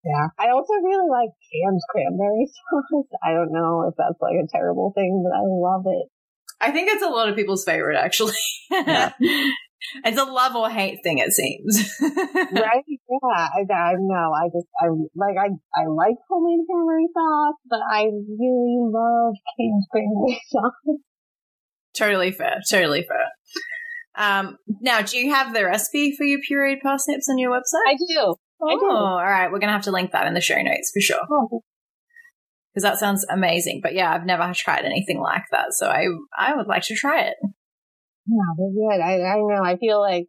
Yeah. 0.05 0.27
I 0.39 0.51
also 0.53 0.75
really 0.75 1.09
like 1.09 1.31
canned 1.41 1.81
cranberry 1.91 2.45
sauce. 2.45 3.07
I 3.25 3.33
don't 3.33 3.51
know 3.51 3.89
if 3.89 3.95
that's 3.97 4.21
like 4.21 4.35
a 4.35 4.47
terrible 4.53 4.93
thing, 4.95 5.25
but 5.25 5.35
I 5.35 5.41
love 5.41 5.85
it. 5.87 6.09
I 6.61 6.71
think 6.71 6.91
it's 6.93 7.03
a 7.03 7.09
lot 7.09 7.31
of 7.31 7.35
people's 7.35 7.65
favorite, 7.65 7.97
actually. 7.97 8.37
Yeah. 8.71 9.13
it's 10.05 10.21
a 10.21 10.25
love 10.25 10.55
or 10.55 10.69
hate 10.69 10.99
thing, 11.03 11.17
it 11.17 11.33
seems. 11.33 11.97
right? 12.03 12.85
Yeah. 12.87 13.29
I, 13.33 13.65
I 13.73 13.95
know. 13.97 14.33
I 14.37 14.49
just, 14.53 14.69
I 14.79 14.89
like, 15.15 15.37
I, 15.41 15.49
I 15.81 15.87
like 15.87 16.17
homemade 16.29 16.67
cranberry 16.71 17.09
sauce, 17.15 17.57
but 17.71 17.81
I 17.91 18.03
really 18.05 18.77
love 18.85 19.33
canned 19.59 19.85
cranberry 19.91 20.43
sauce. 20.51 20.99
Totally 21.97 22.33
fair. 22.33 22.61
Totally 22.69 23.03
fair. 23.09 23.29
Um, 24.17 24.57
now, 24.81 25.03
do 25.03 25.19
you 25.19 25.33
have 25.33 25.53
the 25.53 25.65
recipe 25.65 26.15
for 26.17 26.25
your 26.25 26.41
pureed 26.41 26.81
parsnips 26.81 27.29
on 27.29 27.39
your 27.39 27.51
website? 27.51 27.87
I 27.87 27.97
do. 27.97 28.35
Oh, 28.61 28.69
I 28.69 28.75
do. 28.75 28.91
all 28.91 29.23
right. 29.23 29.47
We're 29.47 29.59
going 29.59 29.69
to 29.69 29.75
have 29.75 29.83
to 29.83 29.91
link 29.91 30.13
that 30.13 30.27
in 30.27 30.35
the 30.35 30.41
show 30.41 30.61
notes 30.61 30.91
for 30.95 31.01
sure. 31.01 31.21
Oh, 31.31 31.63
because 32.73 32.83
that 32.83 32.99
sounds 32.99 33.25
amazing. 33.31 33.81
But 33.83 33.95
yeah, 33.95 34.13
I've 34.13 34.27
never 34.27 34.53
tried 34.55 34.85
anything 34.85 35.21
like 35.21 35.45
that, 35.51 35.73
so 35.73 35.89
I 35.89 36.07
I 36.37 36.55
would 36.55 36.67
like 36.67 36.83
to 36.85 36.95
try 36.95 37.23
it. 37.23 37.37
Yeah, 38.27 38.53
they're 38.59 38.69
good. 38.69 39.03
I 39.03 39.23
I 39.23 39.37
know. 39.37 39.63
I 39.65 39.77
feel 39.79 39.99
like 40.01 40.27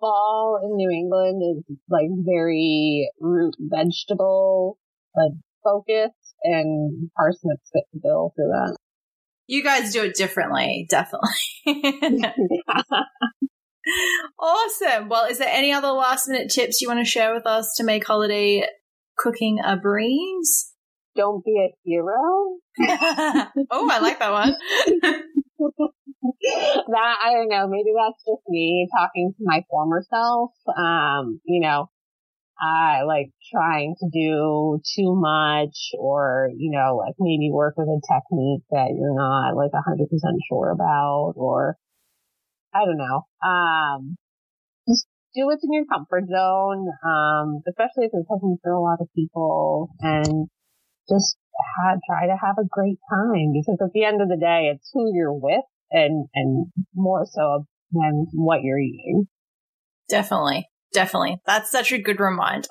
fall 0.00 0.60
in 0.62 0.76
New 0.76 0.90
England 0.90 1.42
is 1.42 1.76
like 1.90 2.08
very 2.24 3.10
root 3.20 3.54
vegetable 3.58 4.78
like 5.14 5.32
focused 5.62 6.34
and 6.42 7.10
parsnips 7.16 7.70
fit 7.72 7.84
the 7.92 8.00
bill 8.02 8.32
for 8.34 8.46
that. 8.46 8.76
You 9.46 9.62
guys 9.62 9.92
do 9.92 10.02
it 10.04 10.14
differently, 10.14 10.86
definitely. 10.88 11.28
awesome. 14.38 15.08
Well, 15.08 15.26
is 15.26 15.38
there 15.38 15.48
any 15.50 15.72
other 15.72 15.88
last 15.88 16.28
minute 16.28 16.50
tips 16.50 16.80
you 16.80 16.88
want 16.88 17.00
to 17.00 17.10
share 17.10 17.34
with 17.34 17.46
us 17.46 17.74
to 17.76 17.84
make 17.84 18.06
holiday 18.06 18.66
cooking 19.16 19.58
a 19.64 19.76
breeze? 19.76 20.72
Don't 21.16 21.44
be 21.44 21.52
a 21.58 21.74
hero. 21.84 22.56
oh, 23.70 23.88
I 23.90 23.98
like 24.00 24.18
that 24.18 24.32
one. 24.32 24.54
that 25.70 27.16
I 27.24 27.32
don't 27.32 27.48
know. 27.48 27.68
Maybe 27.68 27.90
that's 27.96 28.24
just 28.24 28.42
me 28.48 28.88
talking 28.96 29.32
to 29.36 29.44
my 29.44 29.62
former 29.70 30.02
self. 30.10 30.50
Um, 30.76 31.40
you 31.44 31.60
know, 31.60 31.88
I 32.60 33.02
like 33.02 33.30
trying 33.52 33.96
to 34.00 34.08
do 34.12 34.80
too 34.94 35.14
much 35.16 35.90
or, 35.98 36.50
you 36.56 36.70
know, 36.70 36.96
like 36.96 37.14
maybe 37.18 37.50
work 37.50 37.74
with 37.76 37.88
a 37.88 38.00
technique 38.06 38.62
that 38.70 38.94
you're 38.96 39.14
not 39.14 39.56
like 39.56 39.72
a 39.74 39.82
hundred 39.82 40.08
percent 40.08 40.36
sure 40.48 40.70
about 40.70 41.34
or 41.36 41.76
I 42.72 42.84
don't 42.84 42.98
know. 42.98 43.22
Um, 43.46 44.16
just 44.88 45.06
do 45.34 45.46
what's 45.46 45.64
in 45.64 45.72
your 45.72 45.84
comfort 45.86 46.24
zone. 46.28 46.86
Um, 47.04 47.62
especially 47.68 48.06
if 48.06 48.12
it's 48.14 48.28
something 48.28 48.56
for 48.62 48.72
a 48.72 48.80
lot 48.80 49.00
of 49.00 49.08
people 49.14 49.90
and 50.00 50.48
just 51.08 51.36
try 52.06 52.26
to 52.26 52.36
have 52.40 52.56
a 52.58 52.68
great 52.68 52.98
time 53.10 53.52
because 53.52 53.78
at 53.80 53.92
the 53.92 54.04
end 54.04 54.22
of 54.22 54.28
the 54.28 54.36
day, 54.36 54.70
it's 54.74 54.90
who 54.92 55.10
you're 55.14 55.32
with 55.32 55.64
and, 55.90 56.26
and 56.34 56.66
more 56.94 57.26
so 57.30 57.66
than 57.92 58.26
what 58.32 58.62
you're 58.62 58.78
eating. 58.78 59.26
Definitely. 60.08 60.68
Definitely. 60.94 61.42
That's 61.44 61.70
such 61.70 61.92
a 61.92 61.98
good 61.98 62.20
reminder. 62.20 62.68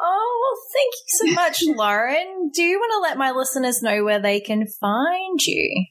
Oh, 0.00 0.38
well, 0.40 0.56
thank 0.72 0.94
you 0.94 1.04
so 1.08 1.26
much, 1.34 1.62
Lauren. 1.78 2.50
Do 2.54 2.62
you 2.62 2.78
want 2.78 2.92
to 2.96 3.00
let 3.02 3.18
my 3.18 3.32
listeners 3.32 3.82
know 3.82 4.02
where 4.02 4.18
they 4.20 4.40
can 4.40 4.66
find 4.80 5.38
you? 5.44 5.84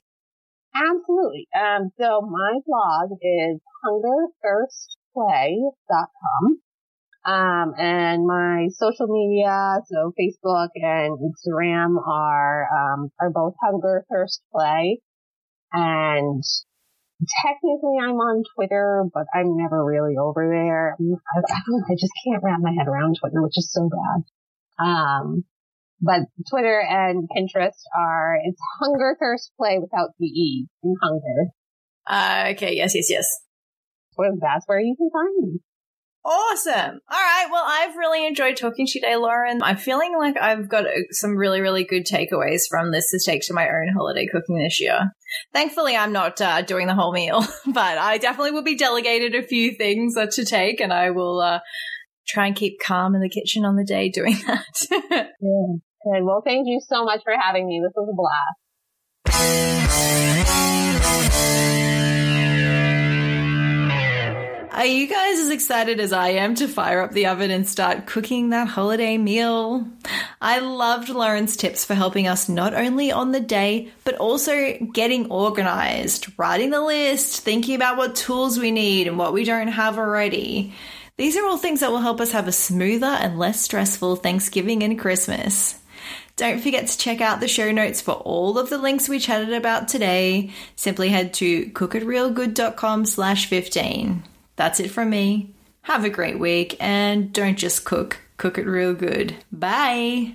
Absolutely. 0.76 1.47
Um, 1.56 1.91
so 2.00 2.21
my 2.21 2.60
blog 2.65 3.12
is 3.21 3.60
hungerthirstplay.com. 3.86 6.60
Um, 7.26 7.73
and 7.78 8.26
my 8.26 8.69
social 8.71 9.08
media, 9.08 9.82
so 9.86 10.13
Facebook 10.17 10.69
and 10.76 11.19
Instagram 11.19 11.97
are, 12.08 12.67
um, 12.71 13.12
are 13.19 13.30
both 13.30 13.56
Hunger 13.62 14.06
Thirst 14.10 14.41
Play. 14.54 15.02
And 15.73 16.41
technically 17.43 17.97
I'm 18.01 18.15
on 18.15 18.43
Twitter, 18.56 19.03
but 19.13 19.25
I'm 19.34 19.58
never 19.58 19.84
really 19.84 20.15
over 20.17 20.47
there. 20.49 20.95
I, 20.99 21.39
I, 21.39 21.95
just 21.97 22.13
can't 22.25 22.43
wrap 22.43 22.60
my 22.62 22.71
head 22.71 22.88
around 22.88 23.17
Twitter, 23.19 23.41
which 23.41 23.58
is 23.58 23.71
so 23.71 23.89
bad. 23.89 24.86
Um, 24.86 25.43
but 25.99 26.21
Twitter 26.49 26.80
and 26.80 27.27
Pinterest 27.36 27.82
are, 27.97 28.38
it's 28.43 28.60
hunger, 28.80 29.17
thirst, 29.19 29.51
play 29.58 29.80
without 29.80 30.12
the 30.19 30.27
E 30.27 30.67
in 30.84 30.95
hunger. 31.01 31.51
Uh, 32.06 32.53
okay. 32.53 32.75
Yes, 32.75 32.93
yes, 32.95 33.10
yes. 33.10 33.27
Well, 34.17 34.38
that's 34.39 34.67
where 34.67 34.80
you 34.80 34.95
can 34.95 35.10
find 35.12 35.53
me. 35.53 35.60
Awesome. 36.28 37.00
All 37.10 37.18
right. 37.18 37.48
Well, 37.50 37.63
I've 37.66 37.96
really 37.96 38.28
enjoyed 38.28 38.58
talking 38.58 38.86
to 38.86 38.92
you 38.96 39.02
today, 39.02 39.16
Lauren. 39.16 39.63
I'm 39.63 39.78
feeling 39.78 40.13
like 40.18 40.36
I've 40.36 40.68
got 40.68 40.86
uh, 40.86 40.90
some 41.12 41.38
really, 41.38 41.62
really 41.62 41.86
good 41.86 42.06
takeaways 42.06 42.63
from 42.70 42.92
this 42.92 43.10
to 43.12 43.20
take 43.26 43.44
to 43.44 43.54
my 43.54 43.66
own 43.70 43.94
holiday 43.96 44.28
cooking 44.30 44.58
this 44.58 44.82
year. 44.82 45.12
Thankfully, 45.54 45.96
I'm 45.96 46.12
not 46.12 46.42
uh, 46.42 46.63
doing 46.63 46.88
the 46.88 46.96
whole 46.96 47.13
meal, 47.13 47.46
but 47.66 47.98
I 47.98 48.18
definitely 48.18 48.52
will 48.52 48.63
be 48.63 48.76
delegated 48.76 49.36
a 49.36 49.48
few 49.48 49.76
things 49.78 50.16
to 50.16 50.44
take, 50.44 50.82
and 50.82 50.92
I 50.92 51.12
will 51.12 51.40
uh, 51.40 51.60
try 52.28 52.48
and 52.48 52.58
keep 52.58 52.82
calm 52.86 53.16
in 53.16 53.22
the 53.22 53.30
kitchen 53.30 53.63
on 53.63 53.78
the 53.78 53.86
day 53.86 54.10
doing 54.10 54.34
that. 54.48 54.66
yeah. 54.92 55.28
Good. 55.40 56.24
Well, 56.24 56.42
thank 56.46 56.68
you 56.68 56.82
so 56.90 57.06
much 57.06 57.22
for 57.24 57.34
having 57.42 57.68
me. 57.68 57.82
This 57.82 57.94
was 57.96 58.10
a 58.12 58.16
blast. 59.24 60.27
Are 64.78 64.86
you 64.86 65.08
guys 65.08 65.40
as 65.40 65.50
excited 65.50 66.00
as 66.00 66.13
I 66.13 66.28
am 66.30 66.54
to 66.54 66.68
fire 66.68 67.02
up 67.02 67.12
the 67.12 67.26
oven 67.26 67.50
and 67.50 67.68
start 67.68 68.06
cooking 68.06 68.52
that 68.52 68.68
holiday 68.68 69.18
meal? 69.18 69.88
I 70.40 70.60
loved 70.60 71.10
Lauren's 71.10 71.58
tips 71.58 71.84
for 71.84 71.96
helping 71.96 72.28
us 72.28 72.48
not 72.48 72.76
only 72.76 73.12
on 73.12 73.32
the 73.32 73.40
day, 73.40 73.92
but 74.04 74.18
also 74.18 74.78
getting 74.94 75.32
organized, 75.32 76.28
writing 76.38 76.70
the 76.70 76.82
list, 76.82 77.42
thinking 77.42 77.74
about 77.74 77.98
what 77.98 78.16
tools 78.16 78.60
we 78.60 78.70
need 78.70 79.08
and 79.08 79.18
what 79.18 79.34
we 79.34 79.46
don't 79.46 79.70
have 79.70 79.98
already. 79.98 80.76
These 81.16 81.38
are 81.38 81.46
all 81.48 81.58
things 81.58 81.80
that 81.80 81.90
will 81.90 81.98
help 81.98 82.22
us 82.22 82.34
have 82.34 82.48
a 82.48 82.52
smoother 82.52 83.08
and 83.08 83.40
less 83.40 83.60
stressful 83.60 84.18
Thanksgiving 84.18 84.84
and 84.84 85.00
Christmas. 85.00 85.74
Don't 86.36 86.62
forget 86.62 86.86
to 86.86 86.98
check 87.00 87.20
out 87.20 87.40
the 87.40 87.48
show 87.48 87.72
notes 87.72 88.00
for 88.00 88.12
all 88.12 88.60
of 88.60 88.70
the 88.70 88.78
links 88.78 89.10
we 89.10 89.18
chatted 89.18 89.54
about 89.54 89.88
today. 89.88 90.52
Simply 90.76 91.10
head 91.10 91.34
to 91.34 91.72
cookitrealgood.com 91.72 93.08
slash 93.08 93.48
15. 93.48 94.22
That's 94.58 94.82
it 94.82 94.91
from 94.91 95.10
me. 95.10 95.54
Have 95.84 96.04
a 96.04 96.10
great 96.10 96.38
week 96.38 96.76
and 96.82 97.32
don't 97.32 97.58
just 97.58 97.86
cook, 97.86 98.20
cook 98.36 98.58
it 98.58 98.65
real 98.65 98.93
good. 98.93 99.38
Bye. 99.52 100.34